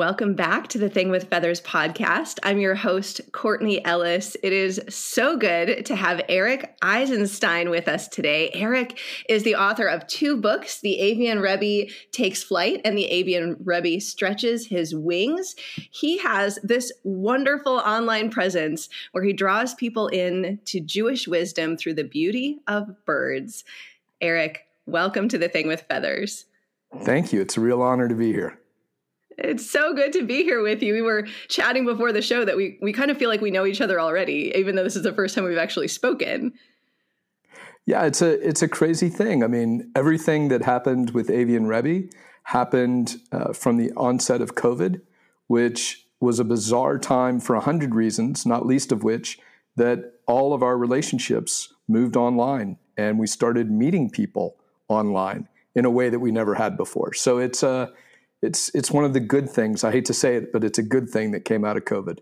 [0.00, 2.38] Welcome back to the Thing with Feathers podcast.
[2.42, 4.34] I'm your host, Courtney Ellis.
[4.42, 8.50] It is so good to have Aaric Eisenstein with us today.
[8.54, 13.58] Aaric is the author of two books The Avian Rebbe Takes Flight and The Avian
[13.62, 15.54] Rebbe Stretches His Wings.
[15.90, 21.94] He has this wonderful online presence where he draws people in to Jewish wisdom through
[21.94, 23.64] the beauty of birds.
[24.22, 26.46] Aaric, welcome to the Thing with Feathers.
[27.02, 27.42] Thank you.
[27.42, 28.59] It's a real honor to be here.
[29.40, 30.92] It's so good to be here with you.
[30.92, 33.66] We were chatting before the show that we we kind of feel like we know
[33.66, 36.52] each other already, even though this is the first time we've actually spoken.
[37.86, 39.42] Yeah, it's a it's a crazy thing.
[39.42, 42.08] I mean, everything that happened with Avian Rebbe
[42.44, 45.00] happened uh, from the onset of COVID,
[45.46, 49.38] which was a bizarre time for a hundred reasons, not least of which
[49.76, 54.56] that all of our relationships moved online, and we started meeting people
[54.88, 57.14] online in a way that we never had before.
[57.14, 57.92] So it's a
[58.42, 59.84] it's it's one of the good things.
[59.84, 62.18] I hate to say it, but it's a good thing that came out of COVID.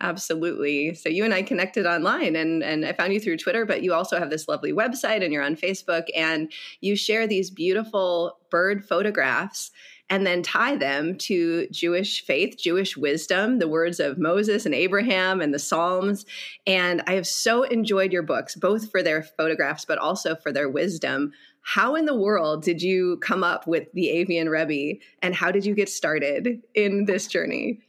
[0.00, 0.94] Absolutely.
[0.94, 3.94] So you and I connected online and and I found you through Twitter, but you
[3.94, 8.84] also have this lovely website and you're on Facebook and you share these beautiful bird
[8.84, 9.70] photographs
[10.10, 15.40] and then tie them to Jewish faith, Jewish wisdom, the words of Moses and Abraham
[15.40, 16.26] and the Psalms.
[16.66, 20.68] And I have so enjoyed your books, both for their photographs, but also for their
[20.68, 21.32] wisdom.
[21.62, 25.64] How in the world did you come up with the Avian Rebbe and how did
[25.64, 27.80] you get started in this journey?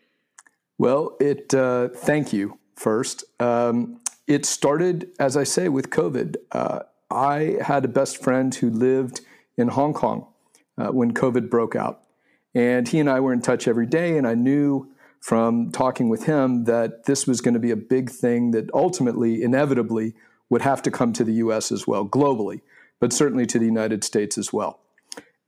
[0.77, 3.23] Well, it, uh, thank you first.
[3.39, 6.35] Um, it started, as I say, with COVID.
[6.51, 6.79] Uh,
[7.11, 9.21] I had a best friend who lived
[9.57, 10.27] in Hong Kong
[10.77, 12.01] uh, when COVID broke out.
[12.55, 16.25] And he and I were in touch every day, and I knew from talking with
[16.25, 20.13] him that this was going to be a big thing that ultimately, inevitably,
[20.49, 22.61] would have to come to the US as well, globally
[23.03, 24.79] but certainly to the United States as well.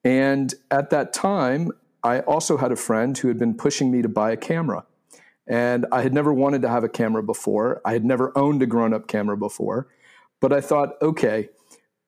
[0.03, 1.71] And at that time,
[2.03, 4.83] I also had a friend who had been pushing me to buy a camera.
[5.47, 7.81] And I had never wanted to have a camera before.
[7.85, 9.87] I had never owned a grown up camera before.
[10.41, 11.47] But I thought, okay,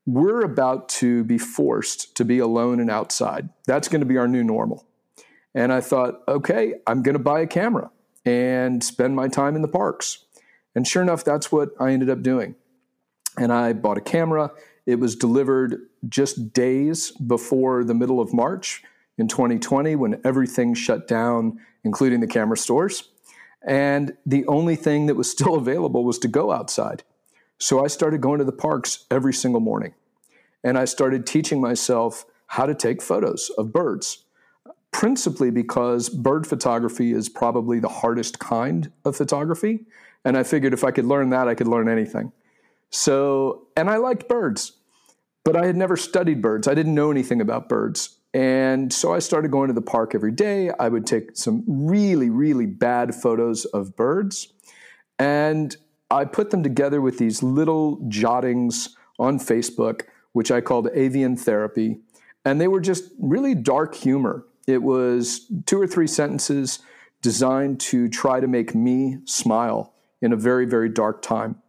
[0.05, 3.47] we're about to be forced to be alone and outside.
[3.65, 4.85] That's going to be our new normal.
[5.55, 7.89] And I thought, okay, I'm going to buy a camera
[8.25, 10.25] and spend my time in the parks.
[10.75, 12.55] And sure enough, that's what I ended up doing.
[13.37, 14.51] And I bought a camera
[14.87, 18.81] it was delivered just days before the middle of March
[19.17, 23.09] in 2020 when everything shut down, including the camera stores.
[23.67, 27.03] And the only thing that was still available was to go outside.
[27.59, 29.93] So I started going to the parks every single morning.
[30.63, 34.23] And I started teaching myself how to take photos of birds,
[34.91, 39.85] principally because bird photography is probably the hardest kind of photography.
[40.23, 42.31] And I figured if I could learn that, I could learn anything.
[42.89, 44.76] So, and I liked birds.
[45.47, 46.67] But I had never studied birds.
[46.67, 48.17] I didn't know anything about birds.
[48.33, 50.71] And so I started going to the park every day.
[50.77, 54.51] I would take some really, really bad photos of birds.
[55.17, 55.73] And
[56.11, 60.01] I put them together with these little jottings on Facebook,
[60.33, 62.01] which I called avian therapy.
[62.43, 64.45] And they were just really dark humor.
[64.67, 66.79] It was two or three sentences
[67.21, 71.61] designed to try to make me smile in a very, very dark time.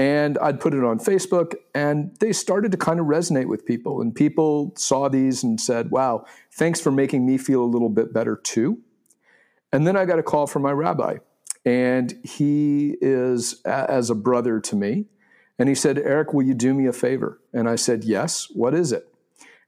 [0.00, 4.00] And I'd put it on Facebook, and they started to kind of resonate with people.
[4.00, 8.10] And people saw these and said, Wow, thanks for making me feel a little bit
[8.10, 8.78] better too.
[9.74, 11.18] And then I got a call from my rabbi,
[11.66, 15.04] and he is as a brother to me.
[15.58, 17.38] And he said, Aaric, will you do me a favor?
[17.52, 18.46] And I said, Yes.
[18.54, 19.06] What is it?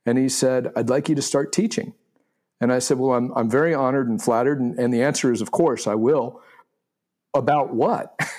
[0.06, 1.92] And he said, I'd like you to start teaching.
[2.58, 4.60] And I said, Well, I'm, I'm very honored and flattered.
[4.60, 6.40] And, and the answer is, Of course, I will.
[7.34, 8.18] About what?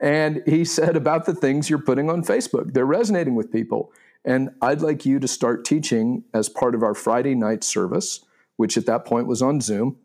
[0.00, 2.74] And he said about the things you're putting on Facebook.
[2.74, 3.92] They're resonating with people.
[4.24, 8.24] And I'd like you to start teaching as part of our Friday night service,
[8.56, 9.96] which at that point was on Zoom,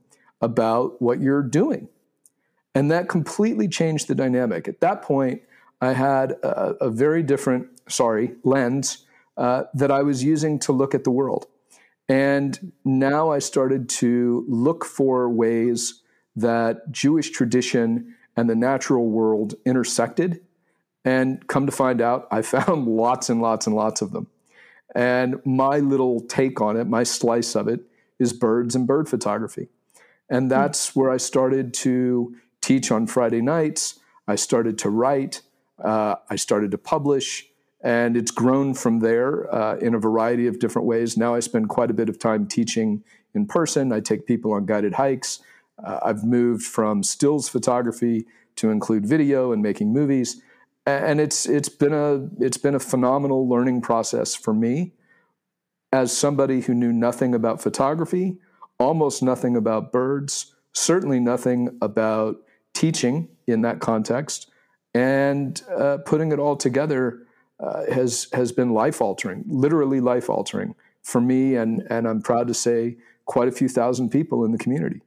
[0.41, 1.89] about what you're doing.
[2.73, 4.67] And that completely changed the dynamic.
[4.67, 5.41] At that point,
[5.81, 9.05] I had a, a very different, sorry, lens
[9.35, 11.47] uh, that I was using to look at the world.
[12.07, 16.01] And now I started to look for ways
[16.35, 20.41] that Jewish tradition and the natural world intersected
[21.03, 24.27] And come to find out, I found lots and lots and lots of them.
[24.93, 27.81] And my little take on it, my slice of it,
[28.19, 29.69] is birds and bird photography.
[30.29, 30.49] And hmm.
[30.49, 33.99] that's where I started to teach on Friday nights.
[34.27, 35.41] I started to write.
[35.83, 37.47] Uh, I started to publish.
[37.83, 41.17] And it's grown from there uh, in a variety of different ways.
[41.17, 43.91] Now I spend quite a bit of time teaching in person.
[43.91, 45.39] I take people on guided hikes.
[45.85, 48.25] Uh, I've moved from stills photography
[48.57, 50.41] to include video and making movies
[50.85, 54.93] and it's it's been a it's been a phenomenal learning process for me
[55.93, 58.37] as somebody who knew nothing about photography,
[58.79, 62.37] almost nothing about birds, certainly nothing about
[62.73, 64.49] teaching in that context,
[64.93, 67.23] and uh, putting it all together
[67.59, 70.73] uh, has has been life altering, literally life altering
[71.03, 74.57] for me, and and I'm proud to say quite a few thousand people in the
[74.57, 75.01] community.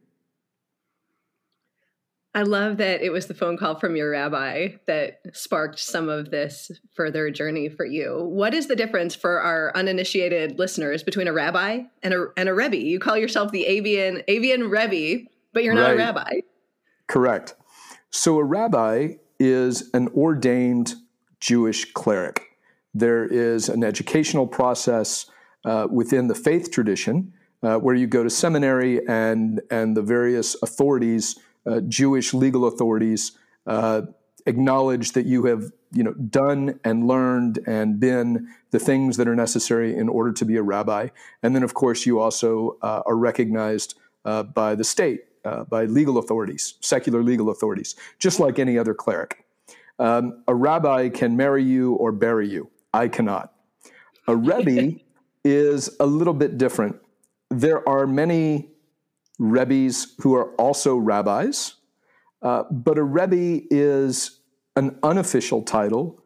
[2.36, 6.30] I love that it was the phone call from your rabbi that sparked some of
[6.30, 8.24] this further journey for you.
[8.24, 12.54] What is the difference for our uninitiated listeners between a rabbi and a and a
[12.54, 12.76] rebbe?
[12.76, 15.94] You call yourself the avian avian rebbe, but you're not right.
[15.94, 16.30] a rabbi.
[17.06, 17.54] Correct.
[18.10, 20.94] So a rabbi is an ordained
[21.38, 22.42] Jewish cleric.
[22.94, 25.26] There is an educational process
[25.64, 27.32] uh, within the faith tradition
[27.62, 33.32] uh, where you go to seminary and and the various authorities uh, Jewish legal authorities
[33.66, 34.02] uh,
[34.46, 39.36] acknowledge that you have you know done and learned and been the things that are
[39.36, 41.08] necessary in order to be a rabbi.
[41.42, 43.94] And then of course you also uh, are recognized
[44.24, 48.94] uh, by the state uh, by legal authorities secular legal authorities just like any other
[48.94, 49.44] cleric.
[49.98, 52.70] Um, a rabbi can marry you or bury you.
[52.92, 53.52] I cannot.
[54.26, 54.98] A rebbe
[55.44, 56.96] is a little bit different.
[57.50, 58.73] There are many
[59.38, 61.74] rebbes who are also rabbis.
[62.42, 64.40] Uh, but a rebbe is
[64.76, 66.22] an unofficial title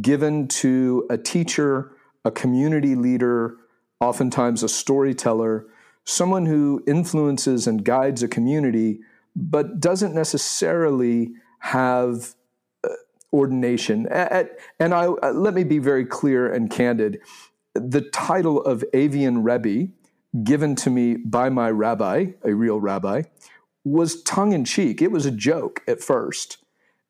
[0.00, 1.92] given to a teacher,
[2.24, 3.56] a community leader,
[4.00, 5.66] oftentimes a storyteller,
[6.04, 9.00] someone who influences and guides a community,
[9.34, 12.34] but doesn't necessarily have
[12.84, 12.88] uh,
[13.32, 14.06] ordination.
[14.08, 17.20] and I, uh, let me be very clear and candid.
[17.74, 19.92] The title of Avian Rebbe
[20.42, 23.22] given to me by my rabbi, a real rabbi,
[23.84, 25.00] was tongue in cheek.
[25.00, 26.58] It was a joke at first.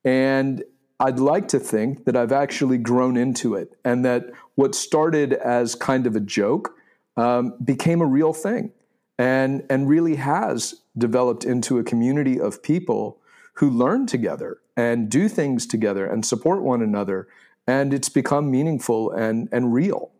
[0.05, 0.62] And
[1.00, 5.75] I'd like to think that I've actually grown into it and that what started as
[5.75, 6.75] kind of a joke
[7.17, 8.73] um, became a real thing
[9.19, 13.19] and, and really has developed into a community of people
[13.55, 17.26] who learn together and do things together and support one another.
[17.67, 20.11] And it's become meaningful and, and real.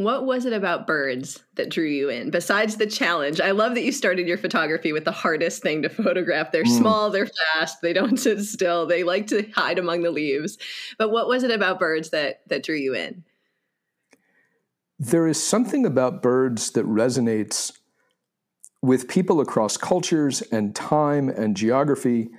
[0.00, 3.38] What was it about birds that drew you in besides the challenge?
[3.38, 6.52] I love that you started your photography with the hardest thing to photograph.
[6.52, 6.78] They're mm.
[6.78, 10.56] small, they're fast, they don't sit still, they like to hide among the leaves.
[10.96, 13.24] But what was it about birds that that drew you in?
[14.98, 17.76] There is something about birds that resonates
[18.80, 22.30] with people across cultures and time and geography.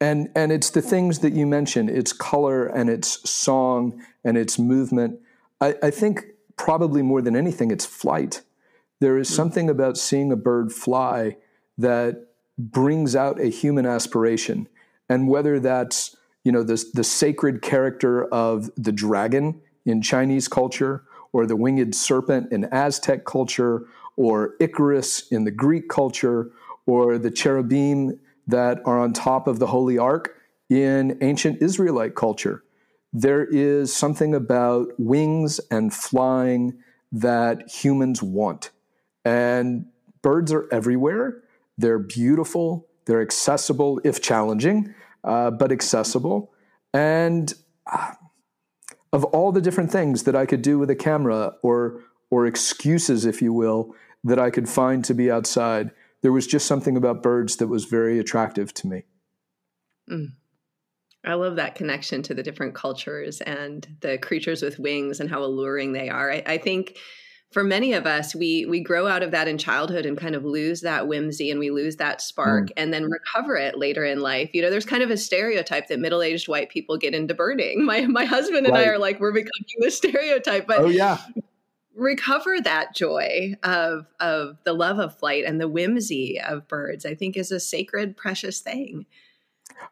[0.00, 4.58] And, and it's the things that you mentioned its color and its song and its
[4.58, 5.20] movement.
[5.60, 8.42] I, I think probably more than anything, it's flight.
[9.00, 9.34] There is hmm.
[9.34, 11.36] something about seeing a bird fly
[11.78, 12.28] that
[12.58, 14.68] brings out a human aspiration.
[15.08, 21.04] And whether that's, you know, the, the sacred character of the dragon in Chinese culture,
[21.32, 26.50] or the winged serpent in Aztec culture, or Icarus in the Greek culture,
[26.86, 30.36] or the cherubim that are on top of the Holy Ark
[30.68, 32.62] in ancient Israelite culture
[33.12, 36.78] there is something about wings and flying
[37.10, 38.70] that humans want.
[39.24, 39.86] And
[40.22, 41.42] birds are everywhere.
[41.76, 46.52] They're beautiful, they're accessible, if challenging, uh, but accessible.
[46.94, 47.52] And
[47.90, 48.12] uh,
[49.12, 52.00] of all the different things that I could do with a camera or
[52.30, 55.90] or excuses, if you will, that I could find to be outside,
[56.22, 59.02] there was just something about birds that was very attractive to me.
[60.10, 60.32] Mm.
[61.24, 65.42] I love that connection to the different cultures and the creatures with wings and how
[65.42, 66.32] alluring they are.
[66.32, 66.98] I, I, think
[67.52, 70.44] for many of us, we we grow out of that in childhood and kind of
[70.44, 72.72] lose that whimsy and we lose that spark mm.
[72.76, 74.50] and then recover it later in life.
[74.52, 77.84] You know, there's kind of a stereotype that middle aged white people get into birding.
[77.84, 78.88] My my husband and right.
[78.88, 80.66] I are like, we're becoming the stereotype.
[80.66, 81.18] But oh yeah.
[81.94, 87.14] Recover that joy of of the love of flight and the whimsy of birds, I
[87.14, 89.04] think is a sacred, precious thing.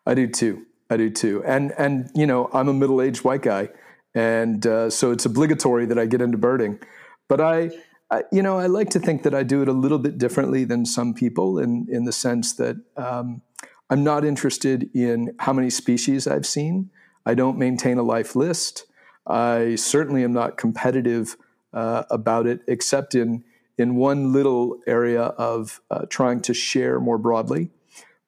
[0.07, 0.67] I do too.
[0.91, 1.43] I do too.
[1.47, 3.71] And and you know, I'm a middle aged white guy,
[4.15, 6.81] and uh, so it's obligatory that I get into birding.
[7.29, 7.71] But I,
[8.11, 10.65] I, you know, I like to think that I do it a little bit differently
[10.65, 13.43] than some people, in in the sense that um,
[13.89, 16.91] I'm not interested in how many species I've seen.
[17.25, 18.87] I don't maintain a life list.
[19.27, 21.37] I certainly am not competitive
[21.73, 23.45] uh, about it, except in
[23.79, 27.71] in one little area of uh, trying to share more broadly.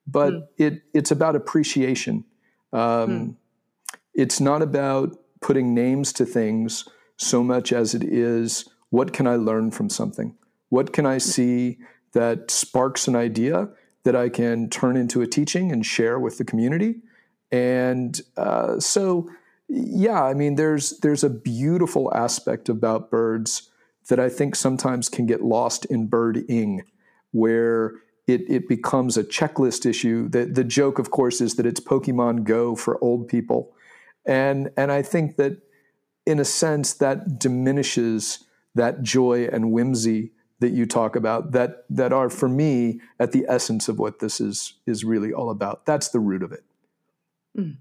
[0.07, 0.47] But mm.
[0.59, 2.25] it it's about appreciation.
[2.73, 3.37] Um, mm.
[4.14, 9.37] It's not about putting names to things so much as it is what can I
[9.37, 10.37] learn from something?
[10.69, 11.79] What can I see
[12.12, 13.71] that sparks an idea
[14.05, 16.97] that I can turn into a teaching and share with the community?
[17.50, 19.31] And uh, so,
[19.69, 23.71] yeah, I mean, there's there's a beautiful aspect about birds
[24.09, 26.83] that I think sometimes can get lost in birding,
[27.31, 27.95] where
[28.26, 30.29] it, it becomes a checklist issue.
[30.29, 33.73] The, the joke, of course, is that it's Pokemon Go for old people.
[34.25, 35.59] And, and I think that
[36.25, 42.12] in a sense that diminishes that joy and whimsy that you talk about that, that
[42.12, 45.85] are for me at the essence of what this is, is really all about.
[45.85, 46.62] That's the root of it.
[47.59, 47.79] Mm.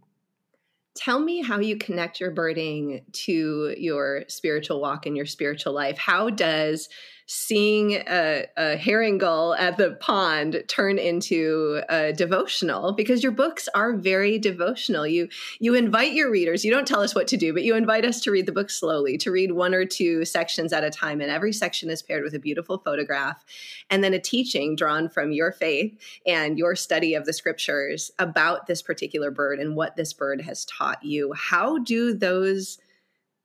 [0.96, 5.98] Tell me how you connect your birding to your spiritual walk and your spiritual life.
[5.98, 6.90] How does
[7.34, 13.70] seeing a, a, herring gull at the pond turn into a devotional because your books
[13.74, 15.08] are very devotional.
[15.08, 16.66] You you invite your readers.
[16.66, 18.70] You don't tell us what to do but you invite us to read the book
[18.70, 22.24] slowly to read one or two sections at a time and every section is paired
[22.24, 23.46] with a beautiful photograph
[23.90, 28.68] and then a teaching drawn from your faith and your study of the scriptures about
[28.68, 31.32] this particular bird and what this bird has taught you.
[31.32, 32.78] How do those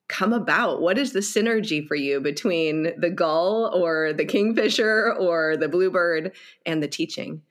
[0.08, 0.80] come about?
[0.80, 6.32] What is the synergy for you between the gull or the kingfisher or the bluebird
[6.64, 7.42] and the teaching?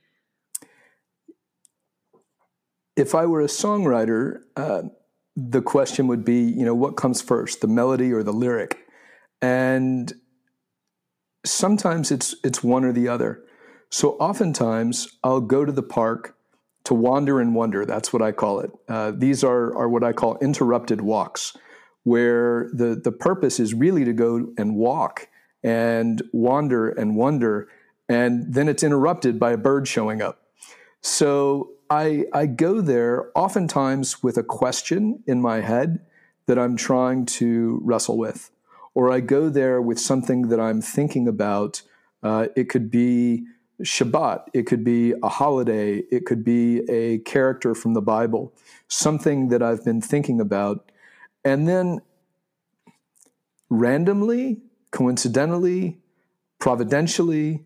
[2.96, 4.84] If I were a songwriter, uh,
[5.36, 8.78] the question would be, you know, what comes first, the melody or the lyric?
[9.42, 10.14] And
[11.46, 13.44] sometimes it's it's one or the other.
[13.92, 16.38] So oftentimes I'll go to the park
[16.86, 17.86] to wander and wonder.
[17.86, 18.72] That's what I call it.
[18.88, 21.54] Uh, these are are what I call interrupted walks
[22.06, 25.28] where the, the purpose is really to go and walk
[25.64, 27.68] and wander and wonder,
[28.08, 30.44] and then it's interrupted by a bird showing up.
[31.02, 36.06] So I, I go there oftentimes with a question in my head
[36.46, 38.52] that I'm trying to wrestle with,
[38.94, 41.82] or I go there with something that I'm thinking about.
[42.22, 43.46] Uh, it could be
[43.82, 48.54] Shabbat, it could be a holiday, it could be a character from the Bible,
[48.88, 50.85] something that I've been thinking about
[51.46, 52.02] and then
[53.70, 56.00] randomly, coincidentally,
[56.60, 57.64] providentially,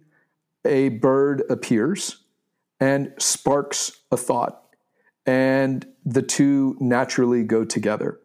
[0.65, 2.17] a bird appears
[2.79, 4.61] and sparks a thought.
[5.25, 8.19] And the two naturally go together.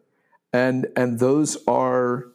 [0.51, 2.25] And, and those are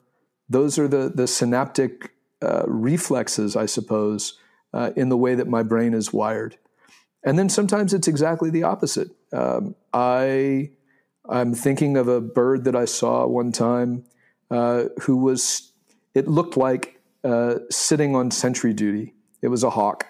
[0.49, 2.13] those are the, the synaptic
[2.43, 4.37] uh, reflexes, I suppose,
[4.75, 6.59] uh, in the way that my brain is wired.
[7.25, 9.11] And then sometimes it's exactly the opposite.
[9.33, 10.71] Um, I
[11.29, 14.05] I'm thinking of a bird that I saw one time
[14.51, 15.73] uh, who was,
[16.15, 19.15] it looked like uh, sitting on sentry duty.
[19.43, 20.07] It was a hawk,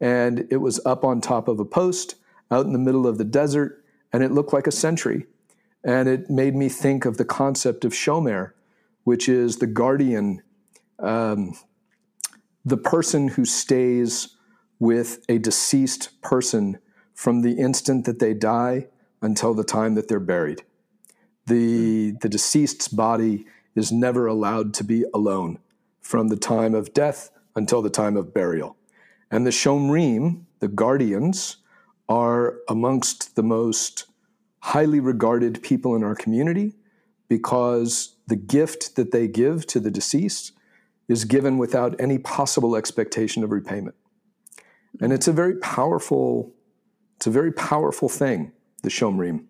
[0.00, 2.16] and it was up on top of a post
[2.50, 5.26] out in the middle of the desert, and it looked like a sentry.
[5.84, 8.52] And it made me think of the concept of shomer,
[9.04, 10.42] which is the guardian,
[10.98, 11.54] um,
[12.64, 14.36] the person who stays
[14.78, 16.78] with a deceased person
[17.14, 18.86] from the instant that they die
[19.22, 20.62] until the time that they're buried.
[21.46, 25.58] The, the deceased's body is never allowed to be alone
[26.00, 28.76] from the time of death until the time of burial.
[29.30, 31.56] And the Shomrim, the guardians,
[32.08, 34.06] are amongst the most
[34.60, 36.74] highly regarded people in our community
[37.28, 40.52] because the gift that they give to the deceased
[41.08, 43.96] is given without any possible expectation of repayment.
[45.00, 46.52] And it's a very powerful,
[47.16, 49.44] it's a very powerful thing the Shomrim.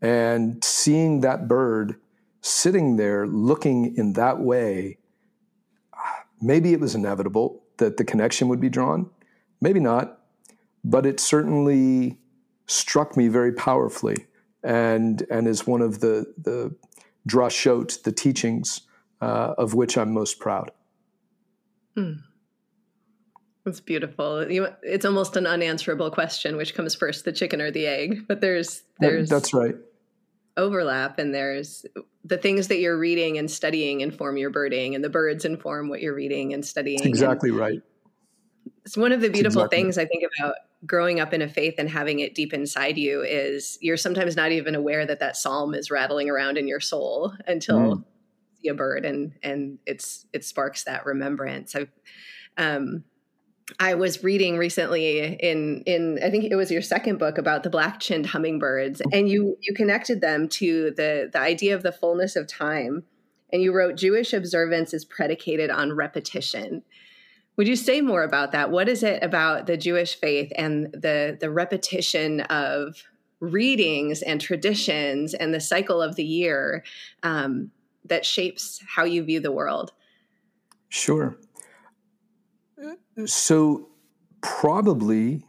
[0.00, 1.96] And seeing that bird
[2.40, 4.98] sitting there looking in that way,
[6.40, 9.10] maybe it was inevitable that the connection would be drawn,
[9.60, 10.20] maybe not,
[10.84, 12.18] but it certainly
[12.66, 14.16] struck me very powerfully
[14.62, 16.74] and, and is one of the, the
[17.28, 18.82] drashot, the teachings
[19.20, 20.70] uh, of which I'm most proud.
[21.96, 22.12] Hmm.
[23.66, 24.50] It's beautiful.
[24.50, 28.26] You, it's almost an unanswerable question: which comes first, the chicken or the egg?
[28.26, 29.74] But there's there's that's right
[30.58, 31.86] overlap, and there's
[32.24, 36.02] the things that you're reading and studying inform your birding, and the birds inform what
[36.02, 36.98] you're reading and studying.
[36.98, 37.82] That's exactly and right.
[38.84, 40.54] It's one of the beautiful exactly things I think about
[40.86, 44.52] growing up in a faith and having it deep inside you is you're sometimes not
[44.52, 47.96] even aware that that psalm is rattling around in your soul until mm.
[47.96, 48.04] you
[48.62, 51.74] see a bird and and it's it sparks that remembrance.
[51.74, 51.90] I've
[52.56, 53.04] um,
[53.78, 57.70] I was reading recently in in I think it was your second book about the
[57.70, 62.46] black-chinned hummingbirds and you you connected them to the the idea of the fullness of
[62.46, 63.04] time
[63.52, 66.82] and you wrote Jewish observance is predicated on repetition.
[67.56, 68.70] Would you say more about that?
[68.70, 73.02] What is it about the Jewish faith and the the repetition of
[73.40, 76.84] readings and traditions and the cycle of the year
[77.22, 77.70] um,
[78.04, 79.92] that shapes how you view the world?
[80.88, 81.36] Sure.
[83.26, 83.88] So,
[84.40, 85.44] probably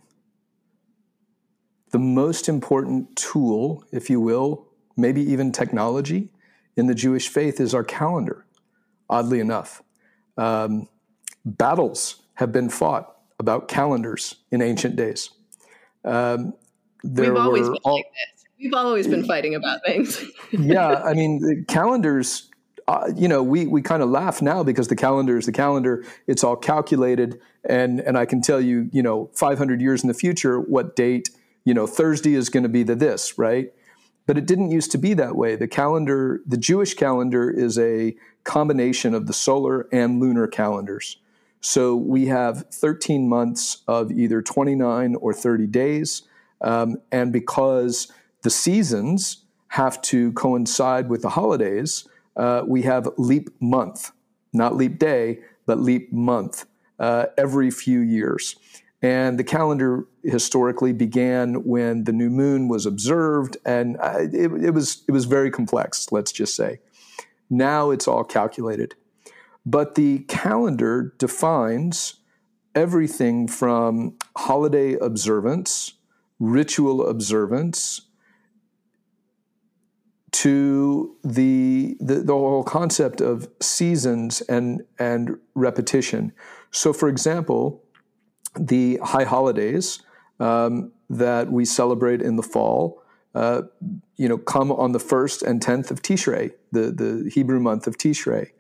[1.91, 6.31] the most important tool, if you will, maybe even technology
[6.75, 8.45] in the Jewish faith is our calendar,
[9.09, 9.81] oddly enough.
[10.37, 10.87] Um,
[11.45, 15.29] battles have been fought about calendars in ancient days.
[16.05, 16.53] Um,
[17.03, 18.45] We've always been all, like this.
[18.59, 20.23] We've always been fighting about things.
[20.51, 22.48] yeah, I mean, calendars
[22.89, 26.03] uh, you know, we we kind of laugh now because the calendar is the calendar.
[26.25, 30.15] It's all calculated, and and I can tell you, you know, 500 years in the
[30.15, 31.29] future, what date,
[31.65, 33.71] you know, Thursday is going to be the this, right?
[34.25, 35.55] But it didn't used to be that way.
[35.55, 41.17] The calendar, the Jewish calendar, is a combination of the solar and lunar calendars.
[41.61, 46.23] So we have 13 months of either 29 or 30 days,
[46.61, 52.07] um, and because the seasons have to coincide with the holidays
[52.39, 54.11] uh, we have leap month,
[54.53, 56.65] not leap day, but leap month
[56.97, 58.55] uh, every few years.
[59.01, 64.71] And the calendar historically began when the new moon was observed, and uh, it, it,
[64.71, 66.11] was it was very complex.
[66.11, 66.79] Let's just say.
[67.49, 68.95] Now it's all calculated,
[69.65, 72.15] but the calendar defines
[72.75, 75.93] everything from holiday observance,
[76.39, 78.01] ritual observance,
[80.31, 86.33] to the, the, the whole concept of seasons and and repetition.
[86.71, 87.83] So, for example,
[88.55, 90.01] the high holidays
[90.39, 93.01] um, that we celebrate in the fall,
[93.33, 93.63] uh,
[94.17, 97.97] you know, come on the first and tenth of Tishrei, the the Hebrew month of
[97.97, 98.51] Tishrei.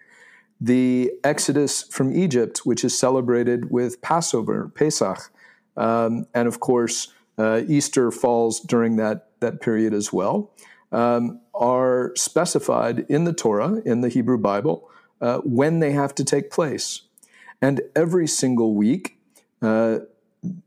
[0.61, 5.31] The Exodus from Egypt, which is celebrated with Passover, Pesach,
[5.77, 10.51] um, and of course uh, Easter falls during that that period as well
[10.91, 14.89] um, are specified in the Torah, in the Hebrew Bible,
[15.21, 17.01] uh, when they have to take place.
[17.61, 19.17] And every single week,
[19.61, 19.99] uh,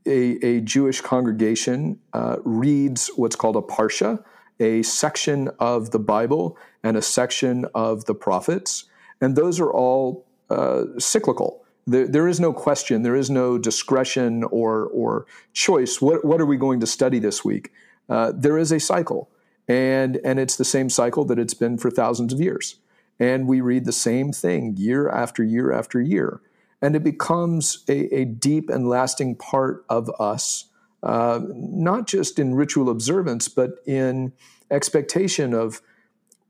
[0.05, 4.23] a, a, Jewish congregation uh, reads what's called a parsha,
[4.59, 8.85] a section of the Bible and a section of the prophets.
[9.19, 11.65] And those are all uh, cyclical.
[11.87, 15.99] There, there is no question, there is no discretion or, or choice.
[15.99, 17.71] What, what are we going to study this week?
[18.07, 19.29] Uh, there is a cycle
[19.67, 22.75] and and it's the same cycle that it's been for thousands of years.
[23.19, 26.41] And we read the same thing year after year after year.
[26.81, 30.65] And it becomes a, a deep and lasting part of us
[31.03, 34.33] uh, not just in ritual observance but in
[34.71, 35.81] expectation of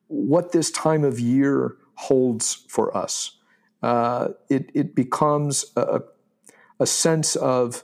[0.08, 3.38] what this time of year holds for us.
[3.82, 6.02] Uh, it, it becomes a,
[6.80, 7.84] a sense of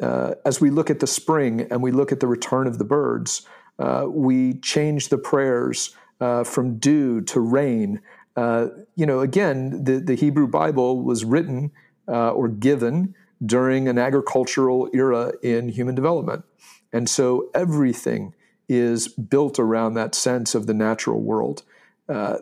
[0.00, 2.84] uh, as we look at the spring and we look at the return of the
[2.84, 3.46] birds
[3.80, 8.00] uh, we change the prayers uh, from dew to rain.
[8.36, 11.72] Uh, you know, again, the, the Hebrew Bible was written
[12.06, 13.14] uh, or given
[13.44, 16.44] during an agricultural era in human development.
[16.92, 18.34] And so everything
[18.68, 21.62] is built around that sense of the natural world.
[22.08, 22.38] Uh,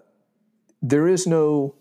[0.83, 1.75] there is no,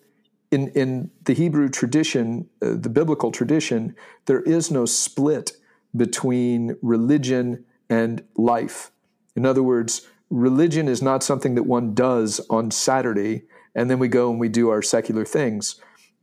[0.51, 5.53] in, in the Hebrew tradition, uh, the biblical tradition, there is no split
[5.95, 8.91] between religion and life.
[9.37, 13.43] In other words, religion is not something that one does on Saturday
[13.77, 15.79] and then we go and we do our secular things.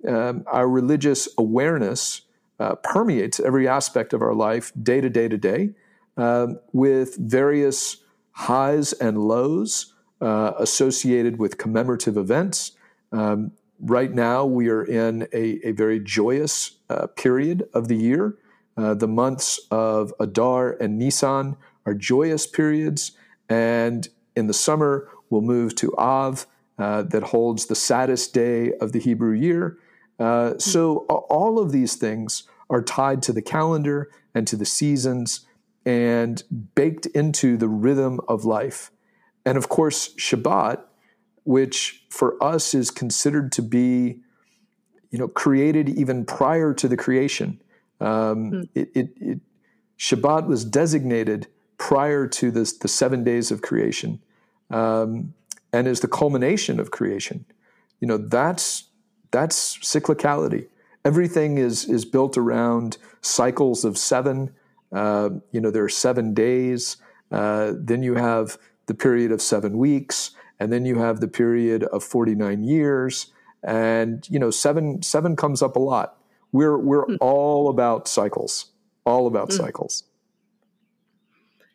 [0.06, 2.22] Um, our religious awareness
[2.58, 5.70] uh, permeates every aspect of our life, day to day to day,
[6.16, 7.98] um, with various
[8.32, 12.72] highs and lows uh, associated with commemorative events.
[13.12, 18.36] Um, right now, we are in a, a very joyous uh, period of the year.
[18.76, 23.12] Uh, the months of Adar and Nisan are joyous periods.
[23.48, 26.46] And in the summer, we'll move to Av,
[26.78, 29.78] uh, that holds the saddest day of the Hebrew year.
[30.18, 35.46] Uh, so all of these things are tied to the calendar and to the seasons
[35.86, 36.42] and
[36.74, 38.90] baked into the rhythm of life.
[39.44, 40.82] And of course, Shabbat,
[41.44, 44.20] which for us is considered to be,
[45.10, 47.62] you know, created even prior to the creation.
[48.00, 48.68] Um, mm.
[48.74, 49.40] it, it, it,
[49.98, 51.46] Shabbat was designated
[51.78, 54.20] prior to this, the seven days of creation
[54.70, 55.34] um,
[55.72, 57.44] and is the culmination of creation.
[58.00, 58.84] You know, that's,
[59.30, 60.68] that's cyclicality.
[61.04, 64.54] everything is is built around cycles of seven.
[64.92, 66.96] Uh, you know, there are seven days.
[67.30, 71.84] Uh, then you have the period of seven weeks, and then you have the period
[71.84, 73.32] of forty nine years.
[73.62, 76.16] And you know, seven seven comes up a lot.
[76.52, 77.16] We're we're mm.
[77.20, 78.66] all about cycles,
[79.04, 79.56] all about mm.
[79.56, 80.04] cycles.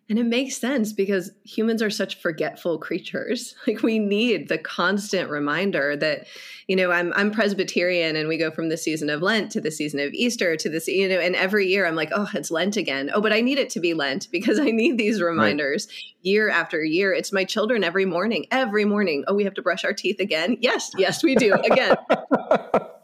[0.09, 3.55] And it makes sense because humans are such forgetful creatures.
[3.67, 6.25] Like we need the constant reminder that,
[6.67, 9.69] you know, I'm I'm Presbyterian and we go from the season of Lent to the
[9.69, 12.77] season of Easter to this, you know, and every year I'm like, oh, it's Lent
[12.77, 13.11] again.
[13.13, 15.95] Oh, but I need it to be Lent because I need these reminders right.
[16.23, 17.13] year after year.
[17.13, 19.23] It's my children every morning, every morning.
[19.27, 20.57] Oh, we have to brush our teeth again.
[20.59, 21.95] Yes, yes, we do again.
[22.09, 22.97] but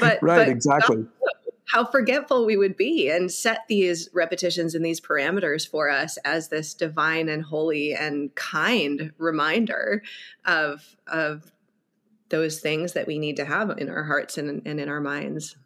[0.00, 1.06] right, but exactly
[1.66, 6.48] how forgetful we would be and set these repetitions and these parameters for us as
[6.48, 10.02] this divine and holy and kind reminder
[10.44, 11.52] of of
[12.28, 15.56] those things that we need to have in our hearts and, and in our minds.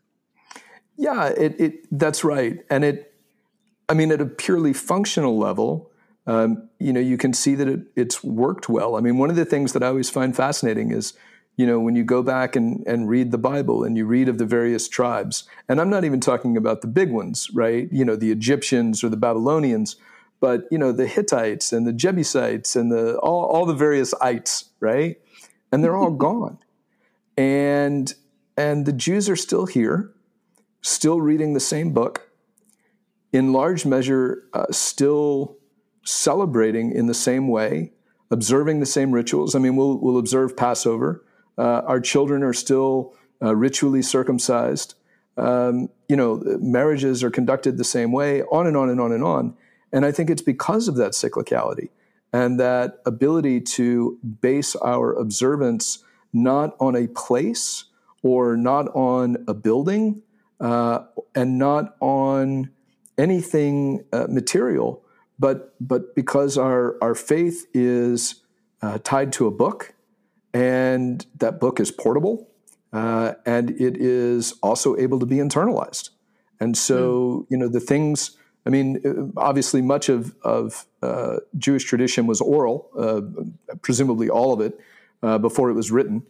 [0.97, 2.59] Yeah it, it that's right.
[2.71, 3.13] And it
[3.89, 5.91] i mean at a purely functional level
[6.27, 8.97] um, you know you can see that it, it's worked well.
[8.97, 11.15] I mean one of the things that i always find fascinating is
[11.59, 14.39] you know, when you go back and, and read the Bible and you read of
[14.39, 17.89] the various tribes, and I'm not even talking about the big ones, right?
[17.91, 19.97] You know, the Egyptians or the Babylonians,
[20.41, 24.71] but you know, the Hittites and the Jebusites and the all, all the various ites,
[24.79, 25.21] right?
[25.73, 26.59] And they're all gone.
[27.37, 28.15] And
[28.57, 30.13] and the Jews are still here,
[30.81, 32.31] still reading the same book,
[33.33, 35.57] in large measure, uh, still
[36.05, 37.93] celebrating in the same way,
[38.31, 39.55] observing the same rituals.
[39.55, 41.25] I mean, we'll, we'll observe Passover,
[41.59, 44.95] uh, our children are still uh, ritually circumcised.
[45.37, 49.25] Um, you know, marriages are conducted the same way, on and on and on and
[49.25, 49.57] on.
[49.93, 51.91] And I think it's because of that cyclicality
[52.33, 57.85] and that ability to base our observance not on a place
[58.23, 60.23] or not on a building
[60.61, 62.71] uh, and not on
[63.17, 65.03] anything uh, material,
[65.39, 68.43] but but because our our faith is
[68.83, 69.95] uh, tied to a book
[70.59, 72.49] and that book is portable
[72.93, 76.11] uh, and it is also able to be internalized.
[76.59, 77.47] And so, mm.
[77.51, 82.41] you know, the things, I mean, uh, obviously, much of, of uh, Jewish tradition was
[82.41, 83.21] oral, uh,
[83.83, 84.81] presumably all of it,
[85.23, 86.25] uh, before it was written.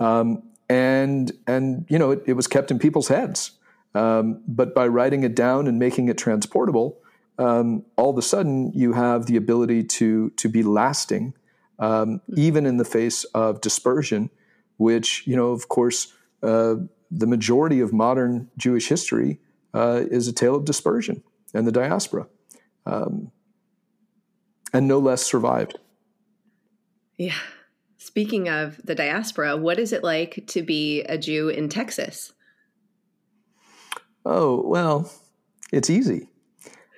[0.00, 3.52] Um, and, and, you know, it, it, was kept in people's heads.
[3.94, 6.98] Um, but by writing it down and making it transportable,
[7.38, 11.34] um, all of a sudden you have the ability to, to be lasting
[11.78, 12.38] um, hmm.
[12.38, 14.30] even in the face of dispersion,
[14.76, 16.12] which, you know, of course,
[16.42, 16.76] uh,
[17.10, 19.40] the majority of modern Jewish history
[19.74, 21.22] uh, is a tale of dispersion
[21.54, 22.26] and the diaspora.
[22.86, 23.32] Um,
[24.72, 25.78] and no less survived.
[27.16, 27.34] Yeah.
[27.96, 32.32] Speaking of the diaspora, what is it like to be a Jew in Texas?
[34.24, 35.10] Oh, well,
[35.72, 36.28] it's easy.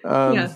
[0.05, 0.55] Um, yeah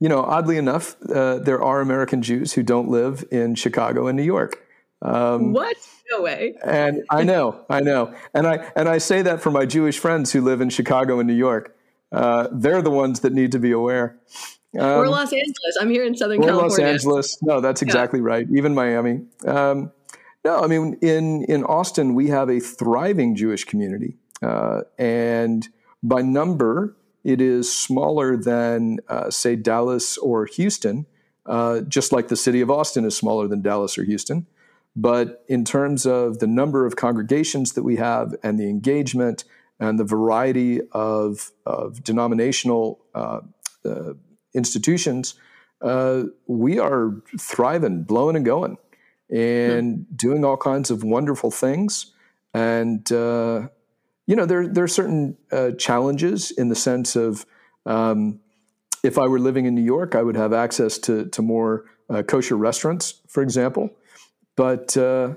[0.00, 4.16] you know, oddly enough, uh, there are American Jews who don't live in Chicago and
[4.16, 4.62] New York.
[5.02, 5.76] Um, what?
[6.10, 6.54] No way.
[6.64, 10.32] And I know, I know, and I and I say that for my Jewish friends
[10.32, 11.76] who live in Chicago and New York.
[12.10, 14.18] Uh, they're the ones that need to be aware.
[14.78, 15.76] Um, or Los Angeles.
[15.80, 16.68] I'm here in Southern California.
[16.68, 17.38] Los Angeles.
[17.42, 18.26] No, that's exactly yeah.
[18.26, 18.46] right.
[18.50, 19.20] Even Miami.
[19.46, 19.92] Um,
[20.44, 25.68] no, I mean in in Austin we have a thriving Jewish community, uh, and
[26.02, 26.96] by number
[27.28, 31.04] it is smaller than, uh, say, Dallas or Houston,
[31.44, 34.46] uh, just like the city of Austin is smaller than Dallas or Houston.
[34.96, 39.44] But in terms of the number of congregations that we have and the engagement
[39.78, 43.40] and the variety of, of denominational uh,
[43.84, 44.14] uh
[44.54, 45.34] institutions,
[45.82, 48.78] uh, we are thriving, blowing and going,
[49.30, 50.16] and hmm.
[50.16, 52.06] doing all kinds of wonderful things.
[52.54, 53.68] And uh,
[54.28, 57.46] you know, there there are certain uh, challenges in the sense of
[57.86, 58.40] um,
[59.02, 62.22] if I were living in New York, I would have access to to more uh,
[62.22, 63.90] kosher restaurants, for example.
[64.54, 65.34] But uh,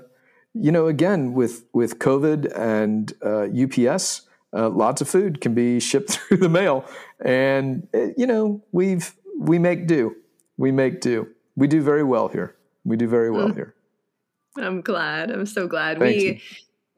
[0.52, 5.80] you know, again, with with COVID and UPS, uh, uh, lots of food can be
[5.80, 6.84] shipped through the mail,
[7.24, 10.14] and uh, you know, we've we make do.
[10.58, 11.28] We make do.
[11.56, 12.56] We do very well here.
[12.84, 13.54] We do very well mm.
[13.54, 13.74] here.
[14.58, 15.30] I'm glad.
[15.30, 15.98] I'm so glad.
[15.98, 16.40] Thank we you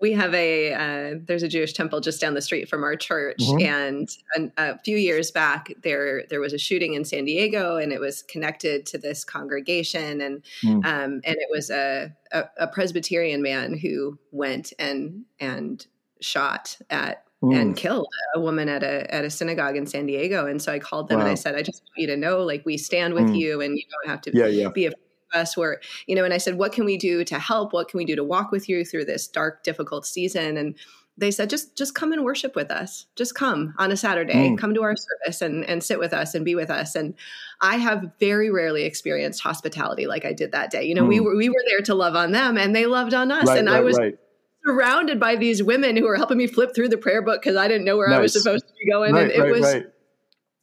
[0.04, 3.38] we have a uh, there's a Jewish temple just down the street from our church,
[3.40, 3.64] mm-hmm.
[3.64, 7.90] and a, a, few years back there there was a shooting in San Diego, and
[7.90, 10.84] it was connected to this congregation, and mm.
[10.84, 15.86] um, and it was a, a, a Presbyterian man who went and and
[16.20, 17.58] shot at mm.
[17.58, 20.80] and killed a woman at a at a synagogue in San Diego, and so I
[20.80, 21.24] called them wow.
[21.24, 23.38] and I said, I just want you to know, like we stand with mm.
[23.38, 24.68] you, and you don't have to yeah, yeah.
[24.68, 25.03] be afraid
[25.34, 27.72] us where you know and i said what can we do to help?
[27.72, 30.56] What can we do to walk with you through this dark difficult season?
[30.56, 30.74] And
[31.16, 33.06] they said just just come and worship with us.
[33.14, 34.50] Just come on a saturday.
[34.50, 34.58] Mm.
[34.58, 36.94] come to our service and and sit with us and be with us.
[36.94, 37.14] And
[37.60, 40.84] i have very rarely experienced hospitality like i did that day.
[40.84, 41.08] You know mm.
[41.08, 43.46] we were we were there to love on them and they loved on us.
[43.46, 44.18] Right, and right, i was right.
[44.66, 47.68] surrounded by these women who were helping me flip through the prayer book because i
[47.68, 48.18] didn't know where nice.
[48.18, 49.16] i was supposed to be going.
[49.16, 49.84] And it was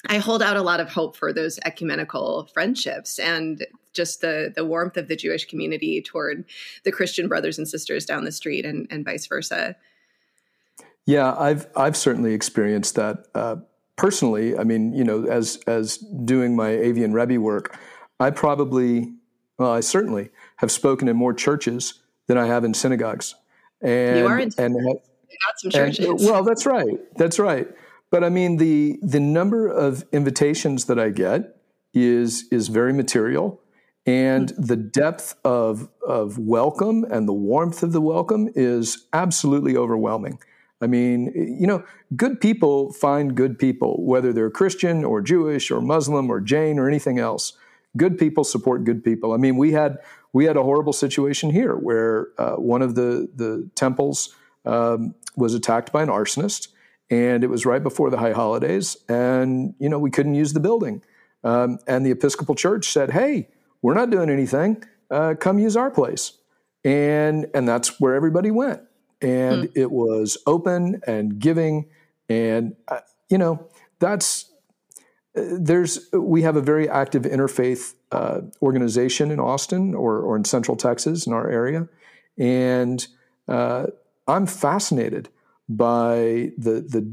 [0.08, 4.66] I hold out a lot of hope for those ecumenical friendships and just the the
[4.66, 6.46] warmth of the Jewish community toward
[6.84, 9.76] the Christian brothers and sisters down the street and, and vice versa.
[11.06, 13.58] Yeah, I've I've certainly experienced that uh,
[13.96, 14.58] personally.
[14.58, 17.78] I mean, you know, as as doing my Avian Rebbe work,
[18.20, 19.14] I probably,
[19.58, 23.36] well, I certainly have spoken in more churches than I have in synagogues.
[23.82, 26.06] And, you are in and, got some churches.
[26.06, 27.00] And, well, that's right.
[27.18, 27.68] That's right.
[28.12, 31.56] But I mean, the the number of invitations that I get
[31.94, 33.62] is is very material,
[34.06, 34.64] and mm-hmm.
[34.64, 40.40] the depth of of welcome and the warmth of the welcome is absolutely overwhelming.
[40.82, 45.80] I mean, you know, good people find good people, whether they're Christian or Jewish or
[45.80, 47.54] Muslim or Jain or anything else.
[47.96, 49.32] Good people support good people.
[49.32, 50.00] I mean, we had
[50.34, 55.54] we had a horrible situation here where uh, one of the the temples um, was
[55.54, 56.70] attacked by an arsonist,
[57.12, 60.60] and it was right before the high holidays, and you know we couldn't use the
[60.60, 61.04] building,
[61.44, 63.50] um, and the Episcopal Church said, "Hey,
[63.82, 64.84] we're not doing anything.
[65.12, 66.34] Uh, come use our place,"
[66.84, 68.82] and and that's where everybody went.
[69.22, 69.72] And mm.
[69.76, 71.90] it was open and giving.
[72.30, 73.68] And uh, you know
[74.00, 74.50] that's
[75.36, 80.46] uh, there's we have a very active interfaith uh, organization in Austin or, or in
[80.46, 81.90] Central Texas in our area,
[82.38, 83.06] and
[83.50, 83.88] uh,
[84.30, 85.28] I'm fascinated
[85.70, 87.12] by the the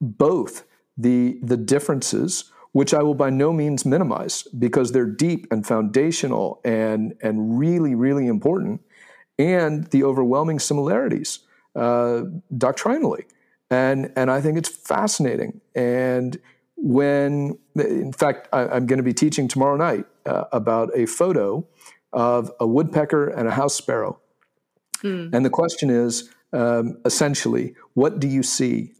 [0.00, 0.64] both
[0.96, 6.60] the the differences, which I will by no means minimize because they're deep and foundational
[6.64, 8.80] and and really really important,
[9.38, 11.40] and the overwhelming similarities
[11.74, 12.22] uh,
[12.56, 13.24] doctrinally.
[13.70, 15.62] And, and I think it's fascinating.
[15.74, 16.38] And
[16.76, 21.66] when, in fact, I, am going to be teaching tomorrow night uh, about a photo
[22.12, 24.20] of a woodpecker and a house sparrow.
[25.00, 25.28] Hmm.
[25.32, 28.92] And the question is um, essentially, what do you see?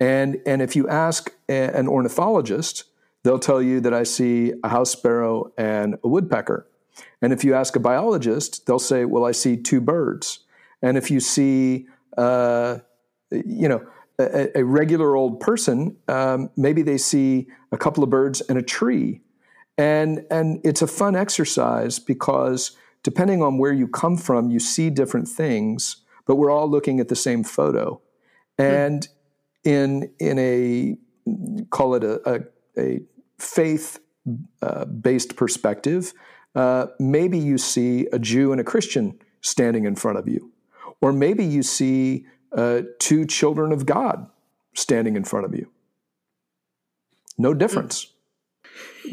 [0.00, 2.84] And, and if you ask a, an ornithologist,
[3.24, 6.66] they'll tell you that I see a house sparrow and a woodpecker.
[7.20, 10.40] And if you ask a biologist, they'll say, well, I see two birds.
[10.82, 12.78] And if you see, uh,
[13.30, 13.86] you know,
[14.18, 18.62] a, a, regular old person, um, maybe they see a couple of birds and a
[18.62, 19.20] tree.
[19.76, 24.90] And, and it's a fun exercise because depending on where you come from, you see
[24.90, 28.00] different things, but we're all looking at the same photo.
[28.58, 28.64] Hmm.
[28.64, 29.08] And
[29.64, 30.96] in, in a,
[31.70, 32.40] call it a, a,
[32.80, 33.00] a
[33.38, 33.98] faith
[34.62, 36.12] uh, based perspective,
[36.54, 40.52] uh, maybe you see a Jew and a Christian standing in front of you.
[41.00, 44.28] Or maybe you see uh, two children of God
[44.74, 45.70] standing in front of you.
[47.38, 48.12] No difference.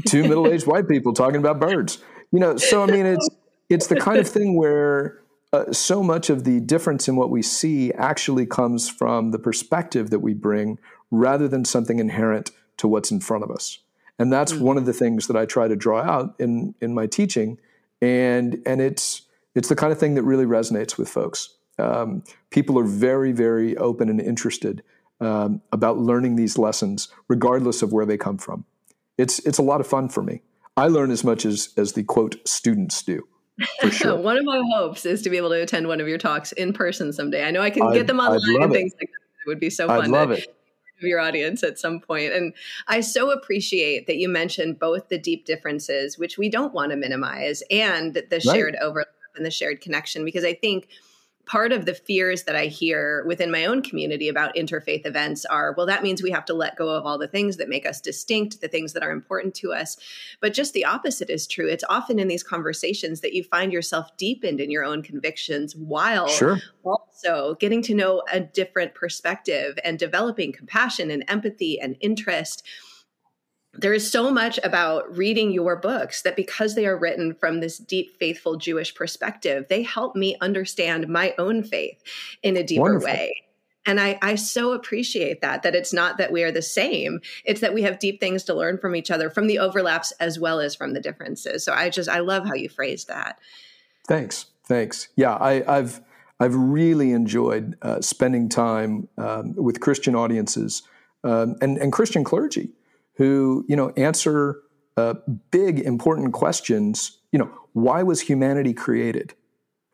[0.05, 1.99] two middle aged white people talking about birds.
[2.31, 3.29] You know, so I mean, it's,
[3.69, 5.21] it's the kind of thing where
[5.53, 10.09] uh, so much of the difference in what we see actually comes from the perspective
[10.09, 10.77] that we bring
[11.11, 13.79] rather than something inherent to what's in front of us.
[14.19, 14.61] And that's mm.
[14.61, 17.59] one of the things that I try to draw out in in my teaching,
[18.01, 19.23] and and it's
[19.55, 21.55] it's the kind of thing that really resonates with folks.
[21.77, 24.83] Um, people are very very open and interested
[25.19, 28.65] um, about learning these lessons, regardless of where they come from.
[29.17, 30.41] It's it's a lot of fun for me.
[30.77, 33.27] I learn as much as as the quote students do.
[33.81, 34.15] For sure.
[34.21, 36.73] one of my hopes is to be able to attend one of your talks in
[36.73, 37.45] person someday.
[37.45, 39.01] I know I can I'd, get them online and things it.
[39.01, 39.45] like that.
[39.45, 40.01] It would be so fun.
[40.01, 40.55] I'd love to, it
[41.01, 42.33] your audience at some point.
[42.33, 42.53] And
[42.87, 46.97] I so appreciate that you mentioned both the deep differences, which we don't want to
[46.97, 48.41] minimize, and the right.
[48.41, 50.87] shared overlap and the shared connection, because I think
[51.45, 55.73] part of the fears that I hear within my own community about interfaith events are
[55.77, 58.01] well, that means we have to let go of all the things that make us
[58.01, 59.97] distinct, the things that are important to us.
[60.41, 61.67] But just the opposite is true.
[61.67, 66.27] It's often in these conversations that you find yourself deepened in your own convictions while
[66.27, 66.59] sure.
[66.83, 72.63] also getting to know a different perspective and developing compassion and empathy and interest
[73.77, 77.77] there is so much about reading your books that because they are written from this
[77.77, 82.01] deep faithful jewish perspective they help me understand my own faith
[82.43, 83.07] in a deeper Wonderful.
[83.07, 83.41] way.
[83.87, 87.61] And I, I so appreciate that that it's not that we are the same it's
[87.61, 90.59] that we have deep things to learn from each other from the overlaps as well
[90.59, 91.63] as from the differences.
[91.63, 93.39] So i just i love how you phrased that.
[94.07, 94.47] Thanks.
[94.67, 95.09] Thanks.
[95.15, 96.01] Yeah I, have
[96.39, 100.83] i've really enjoyed uh, spending time um, with christian audiences
[101.23, 102.71] um, and, and christian clergy
[103.17, 104.61] who you know answer
[104.97, 105.15] uh,
[105.51, 107.19] big important questions.
[107.31, 109.33] You know, why was humanity created?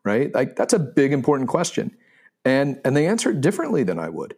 [0.04, 1.96] Right, like that's a big important question,
[2.44, 4.36] and and they answer it differently than I would,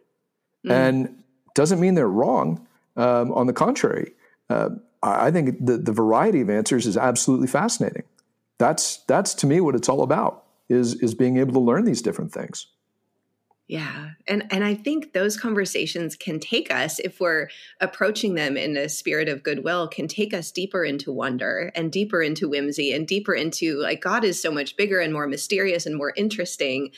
[0.66, 0.70] mm.
[0.70, 1.22] and
[1.54, 2.66] doesn't mean they're wrong.
[2.96, 4.12] Um, on the contrary,
[4.50, 4.70] uh,
[5.02, 8.04] I think the the variety of answers is absolutely fascinating.
[8.58, 12.02] That's that's to me what it's all about is is being able to learn these
[12.02, 12.66] different things.
[13.66, 14.10] Yeah.
[14.28, 17.48] And and I think those conversations can take us if we're
[17.80, 22.20] approaching them in a spirit of goodwill can take us deeper into wonder and deeper
[22.20, 25.96] into whimsy and deeper into like God is so much bigger and more mysterious and
[25.96, 26.90] more interesting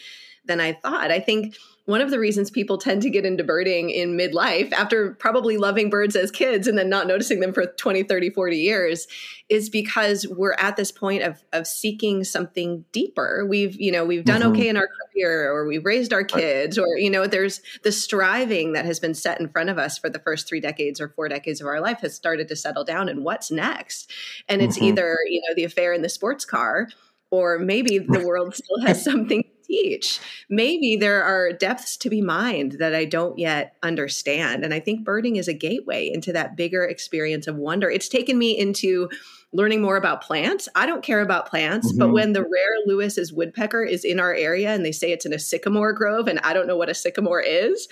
[0.45, 1.13] than I thought.
[1.13, 5.13] I think one of the reasons people tend to get into birding in midlife after
[5.15, 9.07] probably loving birds as kids and then not noticing them for 20 30 40 years
[9.49, 14.25] is because we're at this point of of seeking something deeper we've you know we've
[14.25, 14.53] done mm-hmm.
[14.53, 18.73] okay in our career or we've raised our kids or you know there's the striving
[18.73, 21.29] that has been set in front of us for the first three decades or four
[21.29, 24.11] decades of our life has started to settle down and what's next
[24.49, 24.87] and it's mm-hmm.
[24.87, 26.89] either you know the affair in the sports car
[27.31, 30.21] or maybe the world still has something teach.
[30.49, 34.65] Maybe there are depths to be mined that I don't yet understand.
[34.65, 37.91] And I think birding is a gateway into that bigger experience of wonder.
[37.91, 39.09] It's taken me into
[39.53, 40.69] learning more about plants.
[40.75, 41.99] I don't care about plants, mm-hmm.
[41.99, 45.33] but when the rare Lewis's woodpecker is in our area and they say it's in
[45.33, 47.89] a sycamore grove and I don't know what a sycamore is,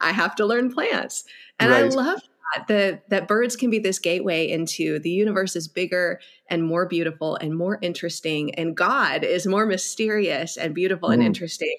[0.00, 1.24] I have to learn plants.
[1.58, 1.84] And right.
[1.84, 2.20] I love
[2.68, 7.36] that that birds can be this gateway into the universe is bigger and more beautiful
[7.36, 11.14] and more interesting and god is more mysterious and beautiful mm.
[11.14, 11.76] and interesting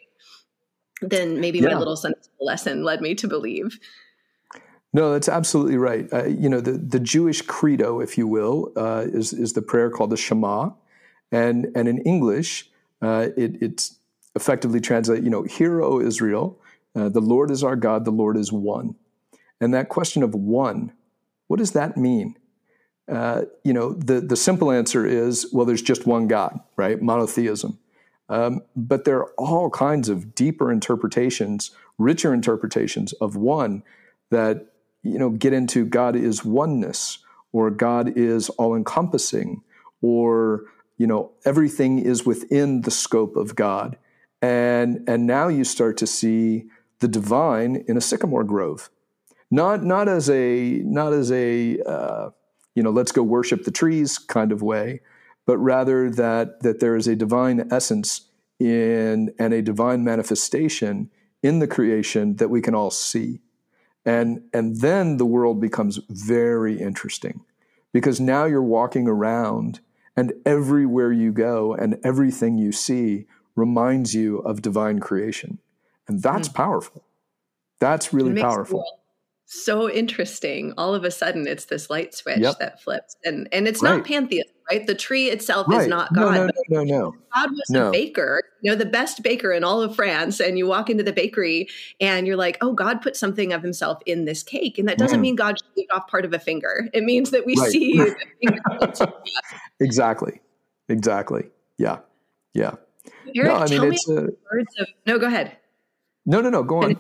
[1.02, 1.70] than maybe yeah.
[1.70, 3.80] my little Sunday lesson led me to believe
[4.92, 6.12] no, that's absolutely right.
[6.12, 9.92] Uh, you know, the, the Jewish credo, if you will, uh, is, is the prayer
[9.92, 10.72] called the Shema.
[11.32, 13.98] And, and in English, uh, it, it's
[14.36, 16.60] effectively translated, you know, Hear, O Israel,
[16.96, 18.96] uh, the Lord is our God, the Lord is one.
[19.62, 20.94] And that question of one,
[21.48, 22.36] what does that mean?
[23.12, 27.02] Uh, you know, the, the simple answer is, well, there's just one God, right?
[27.02, 27.80] Monotheism.
[28.30, 33.82] Um, but there are all kinds of deeper interpretations, richer interpretations of one
[34.30, 34.68] that,
[35.02, 37.18] you know, get into God is oneness
[37.52, 39.64] or God is all encompassing
[40.02, 40.66] or,
[40.98, 43.98] you know, everything is within the scope of God.
[44.42, 46.66] And, and now you start to see
[47.00, 48.92] the divine in a sycamore grove
[49.52, 52.30] not not as a not as a uh,
[52.76, 55.02] you know let's go worship the trees kind of way,
[55.46, 61.10] but rather that that there is a divine essence in and a divine manifestation
[61.42, 63.42] in the creation that we can all see,
[64.06, 67.42] and and then the world becomes very interesting
[67.92, 69.80] because now you're walking around
[70.16, 75.60] and everywhere you go and everything you see reminds you of divine creation.
[76.08, 76.54] And that's mm.
[76.54, 77.04] powerful.
[77.80, 78.99] That's really powerful
[79.50, 80.74] so interesting.
[80.78, 82.60] All of a sudden, it's this light switch yep.
[82.60, 83.98] that flips, and and it's right.
[83.98, 84.86] not pantheism, right?
[84.86, 85.82] The tree itself right.
[85.82, 86.36] is not God.
[86.36, 87.16] No, no, no, no, no.
[87.34, 87.90] God was no.
[87.90, 91.04] a baker, you know, the best baker in all of France, and you walk into
[91.04, 91.68] the bakery
[92.00, 95.18] and you're like, oh, God put something of Himself in this cake, and that doesn't
[95.18, 95.24] mm.
[95.24, 96.88] mean God shaved off part of a finger.
[96.94, 97.72] It means that we right.
[97.72, 98.06] see.
[99.80, 100.42] exactly.
[100.90, 101.50] Exactly.
[101.80, 102.00] Yeah.
[102.54, 102.76] Yeah.
[103.36, 105.18] Aaric, no, I mean, it's a, of, no.
[105.18, 105.58] Go ahead.
[106.26, 106.64] No, no, no.
[106.64, 107.00] Go on.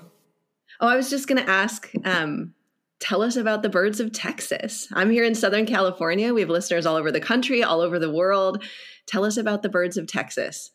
[0.80, 1.92] Oh, I was just going to ask.
[2.06, 2.54] Um,
[3.00, 4.88] tell us about the birds of Texas.
[4.94, 6.34] I'm here in Southern California.
[6.34, 8.64] We have listeners all over the country, all over the world.
[9.06, 10.72] Tell us about the birds of Texas.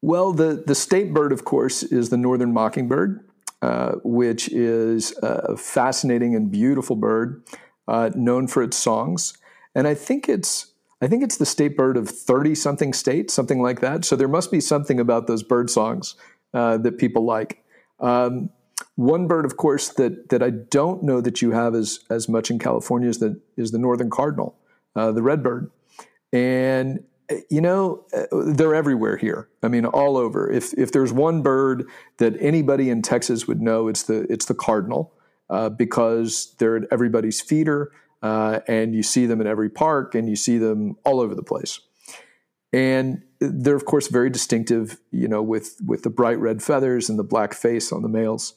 [0.00, 3.28] Well, the, the state bird, of course, is the northern mockingbird,
[3.62, 7.44] uh, which is a fascinating and beautiful bird,
[7.88, 9.34] uh, known for its songs.
[9.74, 13.62] And I think it's I think it's the state bird of thirty something states, something
[13.62, 14.04] like that.
[14.04, 16.16] So there must be something about those bird songs
[16.54, 17.62] uh, that people like.
[18.00, 18.50] Um,
[18.94, 22.50] one bird, of course, that that I don't know that you have as as much
[22.50, 24.56] in California is the is the northern cardinal,
[24.96, 25.70] uh, the redbird,
[26.32, 27.04] and
[27.48, 29.48] you know they're everywhere here.
[29.62, 30.50] I mean, all over.
[30.50, 34.54] If if there's one bird that anybody in Texas would know, it's the it's the
[34.54, 35.12] cardinal
[35.50, 40.28] uh, because they're at everybody's feeder, uh, and you see them in every park, and
[40.28, 41.80] you see them all over the place.
[42.72, 47.18] And they're of course very distinctive, you know, with with the bright red feathers and
[47.18, 48.54] the black face on the males.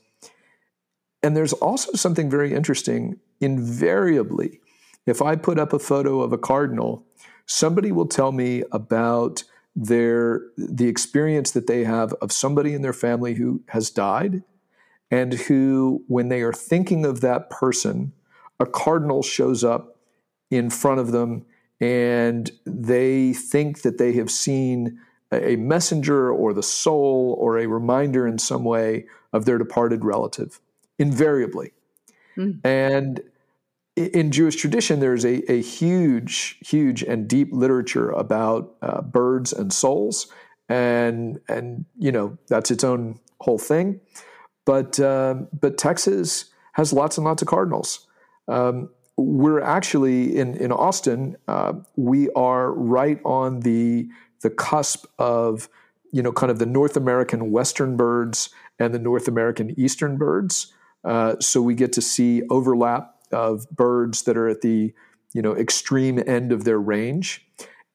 [1.23, 3.19] And there's also something very interesting.
[3.39, 4.59] Invariably,
[5.05, 7.05] if I put up a photo of a cardinal,
[7.45, 9.43] somebody will tell me about
[9.75, 14.43] their the experience that they have of somebody in their family who has died
[15.09, 18.11] and who when they are thinking of that person
[18.59, 19.97] a cardinal shows up
[20.49, 21.45] in front of them
[21.81, 24.99] and they think that they have seen
[25.33, 30.61] a messenger or the soul or a reminder in some way of their departed relative,
[30.99, 31.71] invariably.
[32.37, 32.59] Mm.
[32.63, 33.21] And
[33.95, 39.73] in Jewish tradition, there's a, a huge, huge and deep literature about uh, birds and
[39.73, 40.27] souls.
[40.69, 43.99] and and you know that's its own whole thing.
[44.65, 48.07] But uh, but Texas has lots and lots of cardinals.
[48.47, 51.35] Um, we're actually in in Austin.
[51.47, 54.07] Uh, we are right on the
[54.41, 55.69] the cusp of
[56.11, 58.49] you know kind of the North American western birds
[58.79, 60.73] and the North American eastern birds.
[61.03, 64.93] Uh, so we get to see overlap of birds that are at the
[65.33, 67.45] you know extreme end of their range,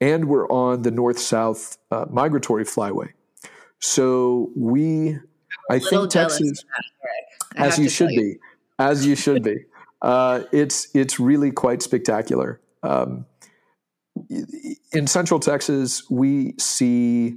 [0.01, 3.11] and we're on the north south uh, migratory flyway.
[3.79, 5.19] So we,
[5.71, 6.65] I think Texas,
[7.57, 8.21] as you should you.
[8.21, 8.39] be,
[8.79, 9.57] as you should be.
[10.03, 12.61] Uh, it's it's really quite spectacular.
[12.83, 13.27] Um,
[14.93, 17.37] in Central Texas, we see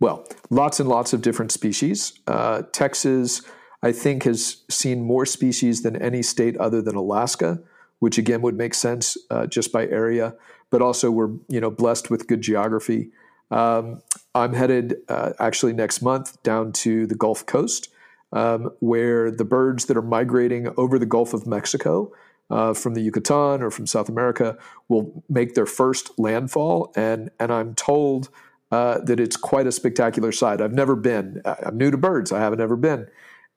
[0.00, 2.18] well lots and lots of different species.
[2.26, 3.42] Uh, Texas,
[3.82, 7.60] I think, has seen more species than any state other than Alaska,
[7.98, 10.34] which again would make sense uh, just by area.
[10.70, 13.10] But also, we're you know blessed with good geography.
[13.50, 14.02] Um,
[14.34, 17.88] I'm headed uh, actually next month down to the Gulf Coast
[18.32, 22.12] um, where the birds that are migrating over the Gulf of Mexico
[22.50, 24.56] uh, from the Yucatan or from South America
[24.88, 26.92] will make their first landfall.
[26.96, 28.28] And, and I'm told
[28.70, 30.60] uh, that it's quite a spectacular sight.
[30.60, 31.42] I've never been.
[31.44, 32.32] I'm new to birds.
[32.32, 33.08] I haven't ever been.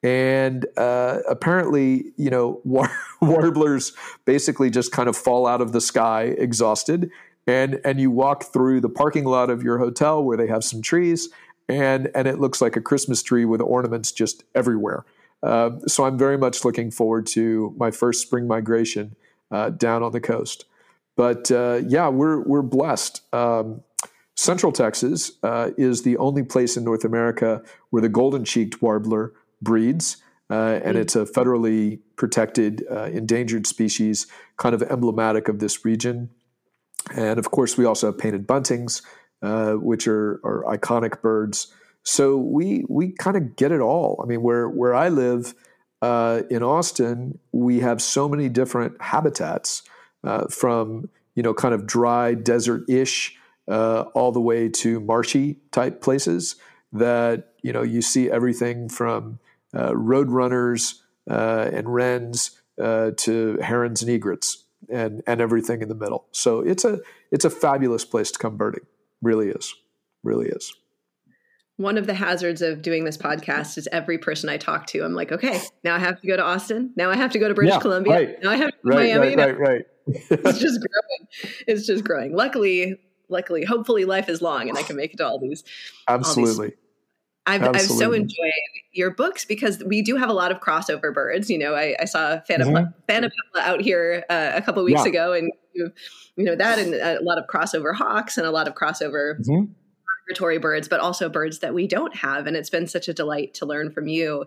[0.02, 2.92] And uh, apparently, you know, war-
[3.22, 3.94] warblers
[4.26, 7.12] basically just kind of fall out of the sky exhausted.
[7.48, 10.84] And, and you walk through the parking lot of your hotel where they have some
[10.84, 11.30] trees,
[11.70, 15.06] and and it looks like a Christmas tree with ornaments just everywhere.
[15.42, 19.16] Uh, so I'm very much looking forward to my first spring migration
[19.52, 20.66] uh, down on the coast.
[21.16, 23.22] But uh, yeah, we're we're blessed.
[23.34, 23.84] Um,
[24.36, 29.34] Central Texas uh, is the only place in North America where the golden cheeked warbler
[29.62, 30.18] breeds.
[30.50, 31.02] Uh, and mm.
[31.02, 34.26] it's a federally protected uh, endangered species,
[34.58, 36.30] kind of emblematic of this region.
[37.14, 39.02] And of course, we also have painted buntings,
[39.42, 41.68] uh, which are, are iconic birds.
[42.04, 44.20] So we we kind of get it all.
[44.24, 45.54] I mean, where where I live
[46.02, 49.84] uh, in Austin, we have so many different habitats
[50.24, 53.38] uh, from you know kind of dry desert ish
[53.70, 56.56] uh, all the way to marshy type places
[56.94, 59.40] that you know you see everything from
[59.74, 60.96] uh, roadrunners
[61.28, 66.26] and wrens to herons and egrets and and everything in the middle.
[66.32, 67.00] So it's a
[67.32, 68.86] it's a fabulous place to come birding.
[69.22, 69.74] Really is.
[70.24, 70.74] Really is.
[71.78, 75.14] One of the hazards of doing this podcast is every person I talk to, I'm
[75.14, 76.92] like, okay, now I have to go to Austin.
[76.98, 78.14] Now I have to go to British yeah, Columbia.
[78.14, 78.44] Right.
[78.44, 79.36] Now I have to right, Miami.
[79.36, 79.86] Right, right, right.
[80.08, 81.54] it's just growing.
[81.68, 82.36] It's just growing.
[82.36, 83.00] Luckily,
[83.30, 85.64] luckily, hopefully life is long and I can make it to all these.
[86.08, 86.52] Absolutely.
[86.52, 86.78] All these
[87.50, 88.52] I've, I've, so enjoyed
[88.92, 91.50] your books because we do have a lot of crossover birds.
[91.50, 93.58] You know, I, I saw Fana, mm-hmm.
[93.60, 95.10] out here uh, a couple weeks yeah.
[95.10, 95.92] ago, and you,
[96.36, 99.72] you, know that, and a lot of crossover hawks and a lot of crossover mm-hmm.
[100.28, 102.48] migratory birds, but also birds that we don't have.
[102.48, 104.46] And it's been such a delight to learn from you.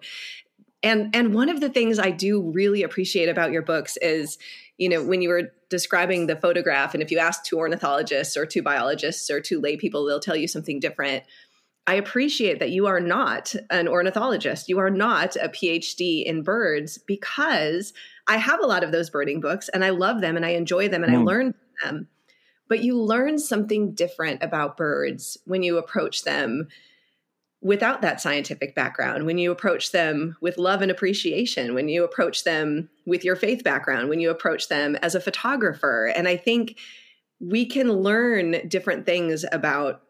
[0.83, 4.39] And and one of the things I do really appreciate about your books is,
[4.79, 8.47] you know, when you were describing the photograph, and if you ask two ornithologists or
[8.47, 11.25] two biologists or two lay people, they'll tell you something different
[11.87, 14.69] I appreciate that you are not an ornithologist.
[14.69, 17.93] You are not a PhD in birds because
[18.27, 20.89] I have a lot of those birding books and I love them and I enjoy
[20.89, 21.19] them and mm.
[21.19, 22.09] I learn from them.
[22.69, 26.69] But you learn something different about birds when you approach them
[27.61, 32.43] without that scientific background, when you approach them with love and appreciation, when you approach
[32.45, 36.07] them with your faith background, when you approach them as a photographer.
[36.07, 36.79] And I think
[37.41, 40.03] we can learn different things about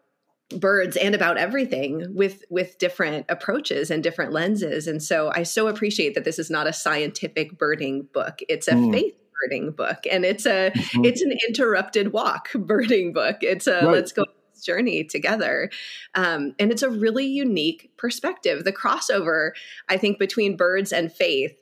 [0.59, 5.67] birds and about everything with with different approaches and different lenses and so i so
[5.67, 8.91] appreciate that this is not a scientific birding book it's a mm.
[8.91, 11.05] faith birding book and it's a mm-hmm.
[11.05, 13.91] it's an interrupted walk birding book it's a right.
[13.91, 14.25] let's go
[14.63, 15.69] journey together
[16.15, 19.51] um, and it's a really unique perspective the crossover
[19.89, 21.53] i think between birds and faith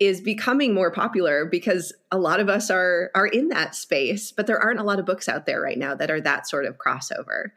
[0.00, 4.48] is becoming more popular because a lot of us are are in that space but
[4.48, 6.76] there aren't a lot of books out there right now that are that sort of
[6.78, 7.50] crossover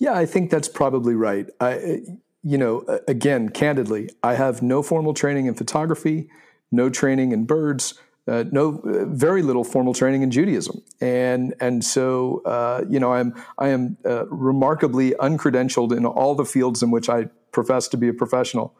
[0.00, 1.46] yeah, I think that's probably right.
[1.60, 2.00] I,
[2.42, 6.30] you know, again, candidly, I have no formal training in photography,
[6.72, 7.94] no training in birds,
[8.26, 13.34] uh, no very little formal training in Judaism, and and so uh, you know, I'm
[13.58, 18.08] I am uh, remarkably uncredentialed in all the fields in which I profess to be
[18.08, 18.74] a professional,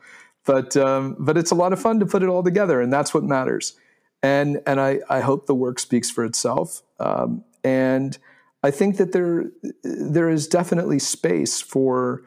[0.46, 3.12] but um, but it's a lot of fun to put it all together, and that's
[3.12, 3.76] what matters.
[4.22, 6.82] And and I I hope the work speaks for itself.
[6.98, 8.16] Um, and
[8.62, 9.50] I think that there
[9.82, 12.22] there is definitely space for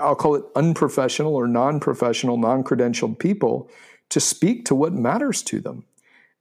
[0.00, 3.70] I'll call it unprofessional or non-professional, non-credentialed people
[4.08, 5.84] to speak to what matters to them.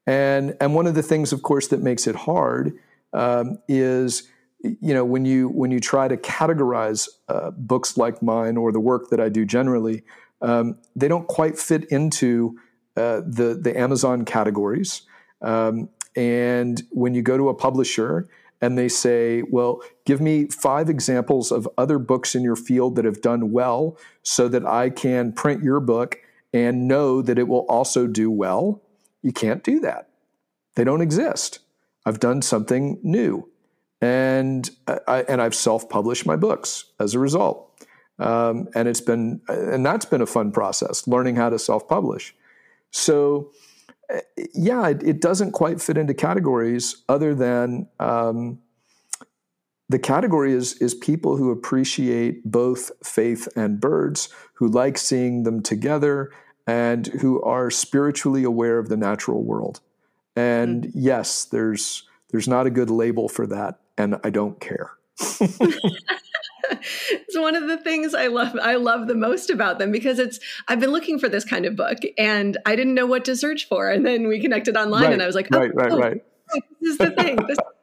[0.08, 2.78] And and one of the things, of course, that makes it hard
[3.14, 4.30] um, is
[4.64, 8.80] you know when you when you try to categorize uh, books like mine or the
[8.80, 10.04] work that I do generally,
[10.42, 12.60] um, they don't quite fit into
[12.98, 15.04] uh, the the Amazon categories.
[15.42, 18.28] Um, and when you go to a publisher
[18.62, 23.06] and they say, "Well, give me five examples of other books in your field that
[23.06, 26.18] have done well, so that I can print your book
[26.54, 28.82] and know that it will also do well,"
[29.22, 30.10] you can't do that.
[30.76, 31.60] They don't exist.
[32.06, 33.48] I've done something new
[34.02, 37.68] and I, and I've self-published my books as a result.
[38.18, 42.36] Um, and it's been and that's been a fun process learning how to self-publish.
[42.92, 43.52] So
[44.54, 48.60] yeah, it, it doesn't quite fit into categories other than um,
[49.90, 55.62] the category is is people who appreciate both faith and birds, who like seeing them
[55.62, 56.32] together,
[56.66, 59.82] and who are spiritually aware of the natural world.
[60.36, 61.00] And mm-hmm.
[61.00, 64.92] yes, there's there's not a good label for that and I don't care.
[67.10, 70.40] it's one of the things I love I love the most about them because it's
[70.68, 73.68] I've been looking for this kind of book and I didn't know what to search
[73.68, 73.90] for.
[73.90, 76.24] And then we connected online right, and I was like oh, right right oh, right.
[76.54, 77.38] Oh, this is the thing.
[77.48, 77.58] This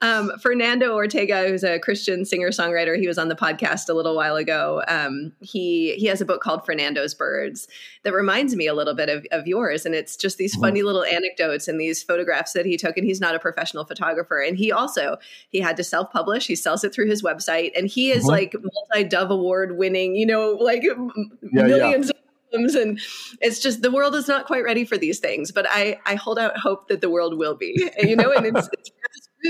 [0.00, 4.16] um, Fernando Ortega, who's a Christian singer songwriter, he was on the podcast a little
[4.16, 4.82] while ago.
[4.88, 7.68] Um, he he has a book called Fernando's Birds
[8.02, 11.04] that reminds me a little bit of, of yours, and it's just these funny little
[11.04, 12.96] anecdotes and these photographs that he took.
[12.96, 15.16] And he's not a professional photographer, and he also
[15.50, 16.46] he had to self publish.
[16.46, 18.30] He sells it through his website, and he is mm-hmm.
[18.30, 22.06] like multi Dove Award winning, you know, like yeah, millions.
[22.06, 22.20] Yeah
[22.52, 23.00] and
[23.40, 26.38] it's just the world is not quite ready for these things but i i hold
[26.38, 28.90] out hope that the world will be you know and it's, it's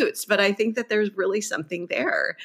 [0.00, 2.36] roots, but I think that there's really something there.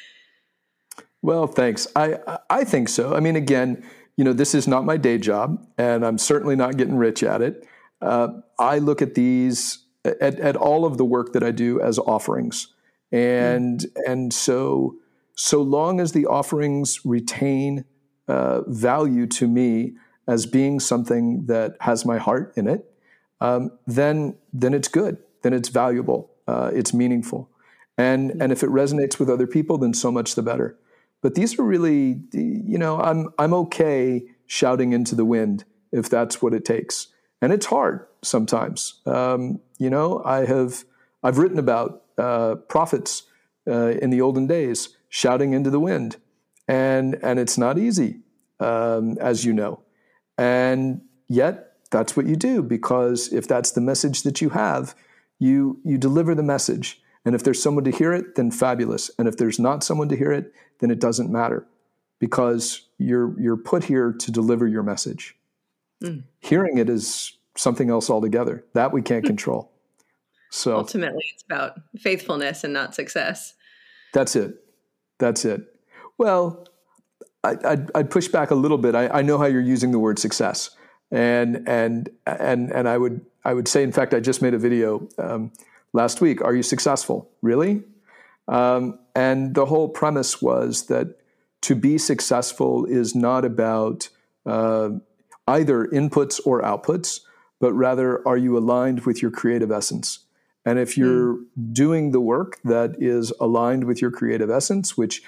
[1.22, 1.86] Well, thanks.
[1.94, 2.18] I
[2.50, 3.14] I think so.
[3.14, 3.84] I mean, again,
[4.16, 7.40] you know, this is not my day job, and I'm certainly not getting rich at
[7.40, 7.66] it.
[8.00, 8.28] Uh,
[8.58, 12.68] I look at these at, at all of the work that I do as offerings,
[13.12, 14.10] and mm.
[14.10, 14.96] and so
[15.36, 17.84] so long as the offerings retain
[18.28, 19.94] uh, value to me
[20.26, 22.92] as being something that has my heart in it,
[23.40, 25.18] um, then then it's good.
[25.42, 27.48] Then it's valuable uh, it's meaningful.
[27.96, 30.76] And, and if it resonates with other people, then so much the better.
[31.22, 36.42] But these are really, you know, I'm, I'm okay shouting into the wind if that's
[36.42, 37.08] what it takes.
[37.40, 39.00] And it's hard sometimes.
[39.06, 40.84] Um, you know, I have,
[41.22, 43.24] I've written about uh, prophets
[43.66, 46.16] uh, in the olden days shouting into the wind.
[46.68, 48.20] And, and it's not easy,
[48.60, 49.82] um, as you know.
[50.38, 54.94] And yet, that's what you do because if that's the message that you have,
[55.42, 59.26] you you deliver the message and if there's someone to hear it then fabulous and
[59.26, 61.66] if there's not someone to hear it then it doesn't matter
[62.22, 65.36] because you're you're put here to deliver your message.
[66.04, 66.22] Mm.
[66.40, 68.64] hearing it is something else altogether.
[68.74, 69.72] That we can't control.
[70.50, 73.54] So ultimately it's about faithfulness and not success.
[74.14, 74.54] That's it.
[75.18, 75.62] That's it.
[76.16, 76.66] Well
[77.42, 78.94] I, would I'd push back a little bit.
[78.94, 80.70] I, I know how you're using the word success.
[81.10, 84.58] And and and and I would I would say, in fact, I just made a
[84.58, 85.52] video um,
[85.92, 86.42] last week.
[86.42, 87.30] Are you successful?
[87.42, 87.82] Really?
[88.48, 91.18] Um, and the whole premise was that
[91.62, 94.08] to be successful is not about
[94.46, 94.90] uh,
[95.46, 97.20] either inputs or outputs,
[97.60, 100.20] but rather are you aligned with your creative essence?
[100.64, 101.72] And if you're mm.
[101.72, 105.22] doing the work that is aligned with your creative essence, which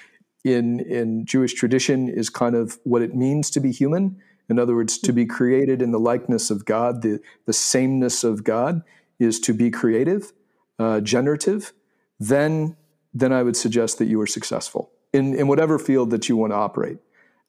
[0.44, 4.74] in in Jewish tradition is kind of what it means to be human, in other
[4.74, 8.82] words, to be created in the likeness of God, the, the sameness of God
[9.18, 10.32] is to be creative,
[10.78, 11.72] uh, generative,
[12.20, 12.76] then,
[13.12, 16.52] then I would suggest that you are successful in, in whatever field that you want
[16.52, 16.98] to operate.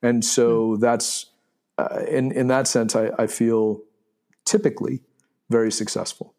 [0.01, 0.79] And so mm.
[0.79, 1.27] that's,
[1.77, 3.81] uh, in, in that sense, I, I feel
[4.45, 5.01] typically
[5.49, 6.33] very successful.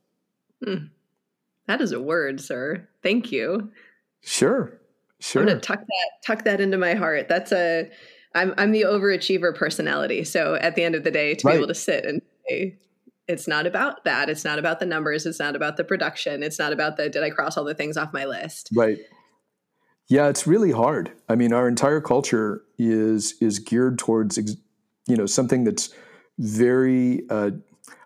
[0.65, 0.91] Mm.
[1.67, 2.89] That is a word, sir.
[3.03, 3.71] Thank you.
[4.23, 4.81] Sure.
[5.19, 5.43] Sure.
[5.43, 7.27] I'm gonna tuck that tuck that into my heart.
[7.29, 7.91] That's a
[8.37, 10.23] I'm I'm the overachiever personality.
[10.25, 11.55] So at the end of the day, to right.
[11.55, 12.77] be able to sit and say,
[13.27, 14.29] it's not about that.
[14.29, 15.27] It's not about the numbers.
[15.27, 16.43] It's not about the production.
[16.43, 18.69] It's not about the did I cross all the things off my list.
[18.75, 18.99] Right.
[20.09, 21.11] Yeah, it's really hard.
[21.29, 24.39] I mean, our entire culture is is geared towards
[25.07, 25.93] you know something that's
[26.39, 27.51] very uh,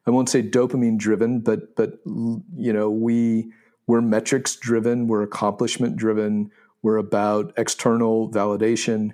[0.06, 3.52] I won't say dopamine driven, but but you know we
[3.86, 6.50] we're metrics driven, we're accomplishment driven,
[6.82, 9.10] we're about external validation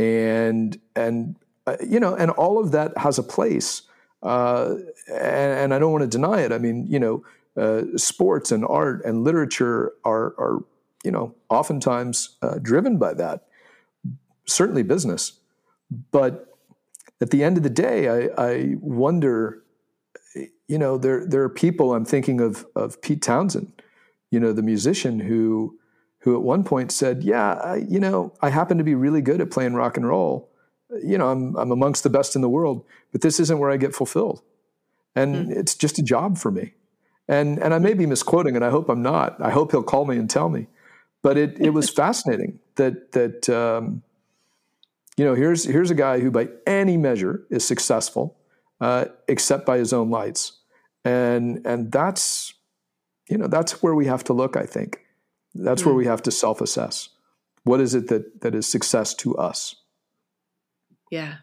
[0.00, 1.36] and and
[1.66, 3.82] uh, you know, and all of that has a place.
[4.22, 4.76] Uh,
[5.08, 6.52] and, and, I don't want to deny it.
[6.52, 7.24] I mean, you know,
[7.56, 10.64] uh, sports and art and literature are are
[11.04, 13.44] you know oftentimes uh, driven by that.
[14.46, 15.34] Certainly, business,
[16.10, 16.54] but
[17.20, 19.62] at the end of the day, I, I wonder.
[20.68, 21.94] You know, there there are people.
[21.94, 23.82] I'm thinking of of Pete Townshend,
[24.30, 25.79] you know, the musician who
[26.20, 29.40] who at one point said, "Yeah, I, you know, I happen to be really good
[29.40, 30.50] at playing rock and roll.
[31.02, 33.76] You know, I'm I'm amongst the best in the world, but this isn't where I
[33.76, 34.42] get fulfilled,
[35.14, 35.52] and mm-hmm.
[35.52, 36.74] it's just a job for me."
[37.28, 39.40] And and I may be misquoting, and I hope I'm not.
[39.40, 40.66] I hope he'll call me and tell me.
[41.22, 44.02] But it it was fascinating that that um,
[45.16, 48.36] you know here's here's a guy who by any measure is successful,
[48.80, 50.58] uh, except by his own lights,
[51.04, 52.52] and and that's
[53.28, 54.56] you know that's where we have to look.
[54.56, 55.00] I think
[55.54, 55.86] that's mm.
[55.86, 57.08] where we have to self assess.
[57.64, 59.74] What is it that that is success to us?
[61.10, 61.36] Yeah,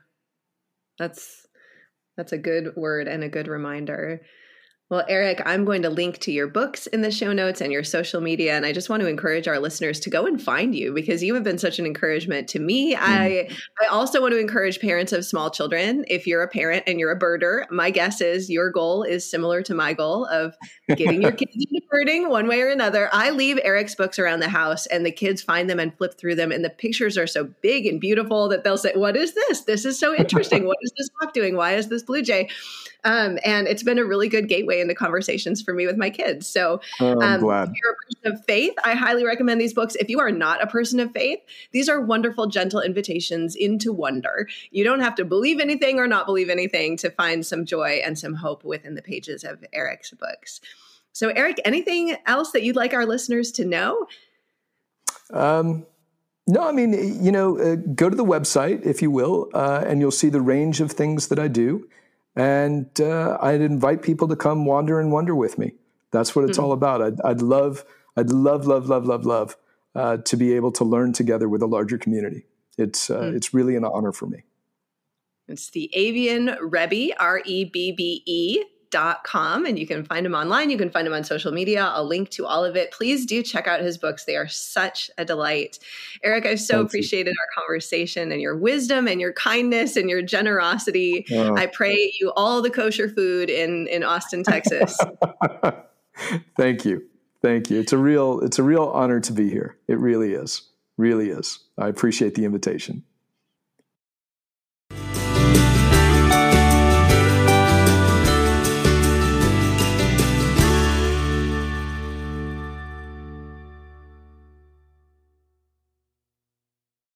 [0.98, 1.46] that's
[2.16, 4.22] that's a good word and a good reminder.
[4.90, 7.84] Well, Aaric, I'm going to link to your books in the show notes and your
[7.84, 8.56] social media.
[8.56, 11.34] And I just want to encourage our listeners to go and find you because you
[11.34, 12.96] have been such an encouragement to me.
[12.96, 13.00] Mm.
[13.02, 13.50] I,
[13.82, 16.06] I also want to encourage parents of small children.
[16.08, 19.62] If you're a parent and you're a birder, my guess is your goal is similar
[19.64, 20.56] to my goal of
[20.96, 23.10] getting your kids into birding one way or another.
[23.12, 26.36] I leave Aaric's books around the house and the kids find them and flip through
[26.36, 26.54] them.
[26.54, 29.66] And the pictures are so big and beautiful that they'll say, What is this?
[29.66, 30.66] This is so interesting.
[30.66, 31.58] what is this hawk doing?
[31.58, 32.48] Why is this blue jay?
[33.04, 36.48] Um, and it's been a really good gateway into conversations for me with my kids.
[36.48, 39.96] So, oh, um, if you're a person of faith, I highly recommend these books.
[39.96, 41.40] If you are not a person of faith,
[41.72, 44.48] these are wonderful, gentle invitations into wonder.
[44.72, 48.18] You don't have to believe anything or not believe anything to find some joy and
[48.18, 50.62] some hope within the pages of Aaric's books.
[51.14, 54.08] So, Aaric, anything else that you'd like our listeners to know?
[55.34, 55.86] Um,
[56.48, 60.00] no, I mean, you know, uh, go to the website, if you will, uh, and
[60.00, 61.90] you'll see the range of things that I do.
[62.38, 65.74] And uh, I'd invite people to come wander and wonder with me.
[66.12, 66.66] That's what it's mm-hmm.
[66.66, 67.02] all about.
[67.02, 67.84] I'd, I'd, love,
[68.16, 69.58] I'd love, love, love, love, love
[69.96, 72.46] uh, to be able to learn together with a larger community.
[72.78, 73.36] It's, uh, mm-hmm.
[73.36, 74.44] it's really an honor for me.
[75.48, 78.64] It's the Avian Rebbe, R E B B E
[79.24, 80.70] com and you can find him online.
[80.70, 81.86] You can find him on social media.
[81.86, 82.92] I'll link to all of it.
[82.92, 84.26] Please do check out his books.
[84.26, 85.80] They are such a delight.
[86.26, 87.42] Aaric, I've so Thank appreciated you.
[87.42, 91.26] our conversation and your wisdom and your kindness and your generosity.
[91.32, 91.56] Oh.
[91.56, 94.98] I pray you all the kosher food in, in Austin, Texas.
[96.58, 97.04] Thank you.
[97.42, 97.80] Thank you.
[97.80, 99.78] It's a real it's a real honor to be here.
[99.88, 100.64] It really is.
[100.98, 101.60] Really is.
[101.78, 103.04] I appreciate the invitation.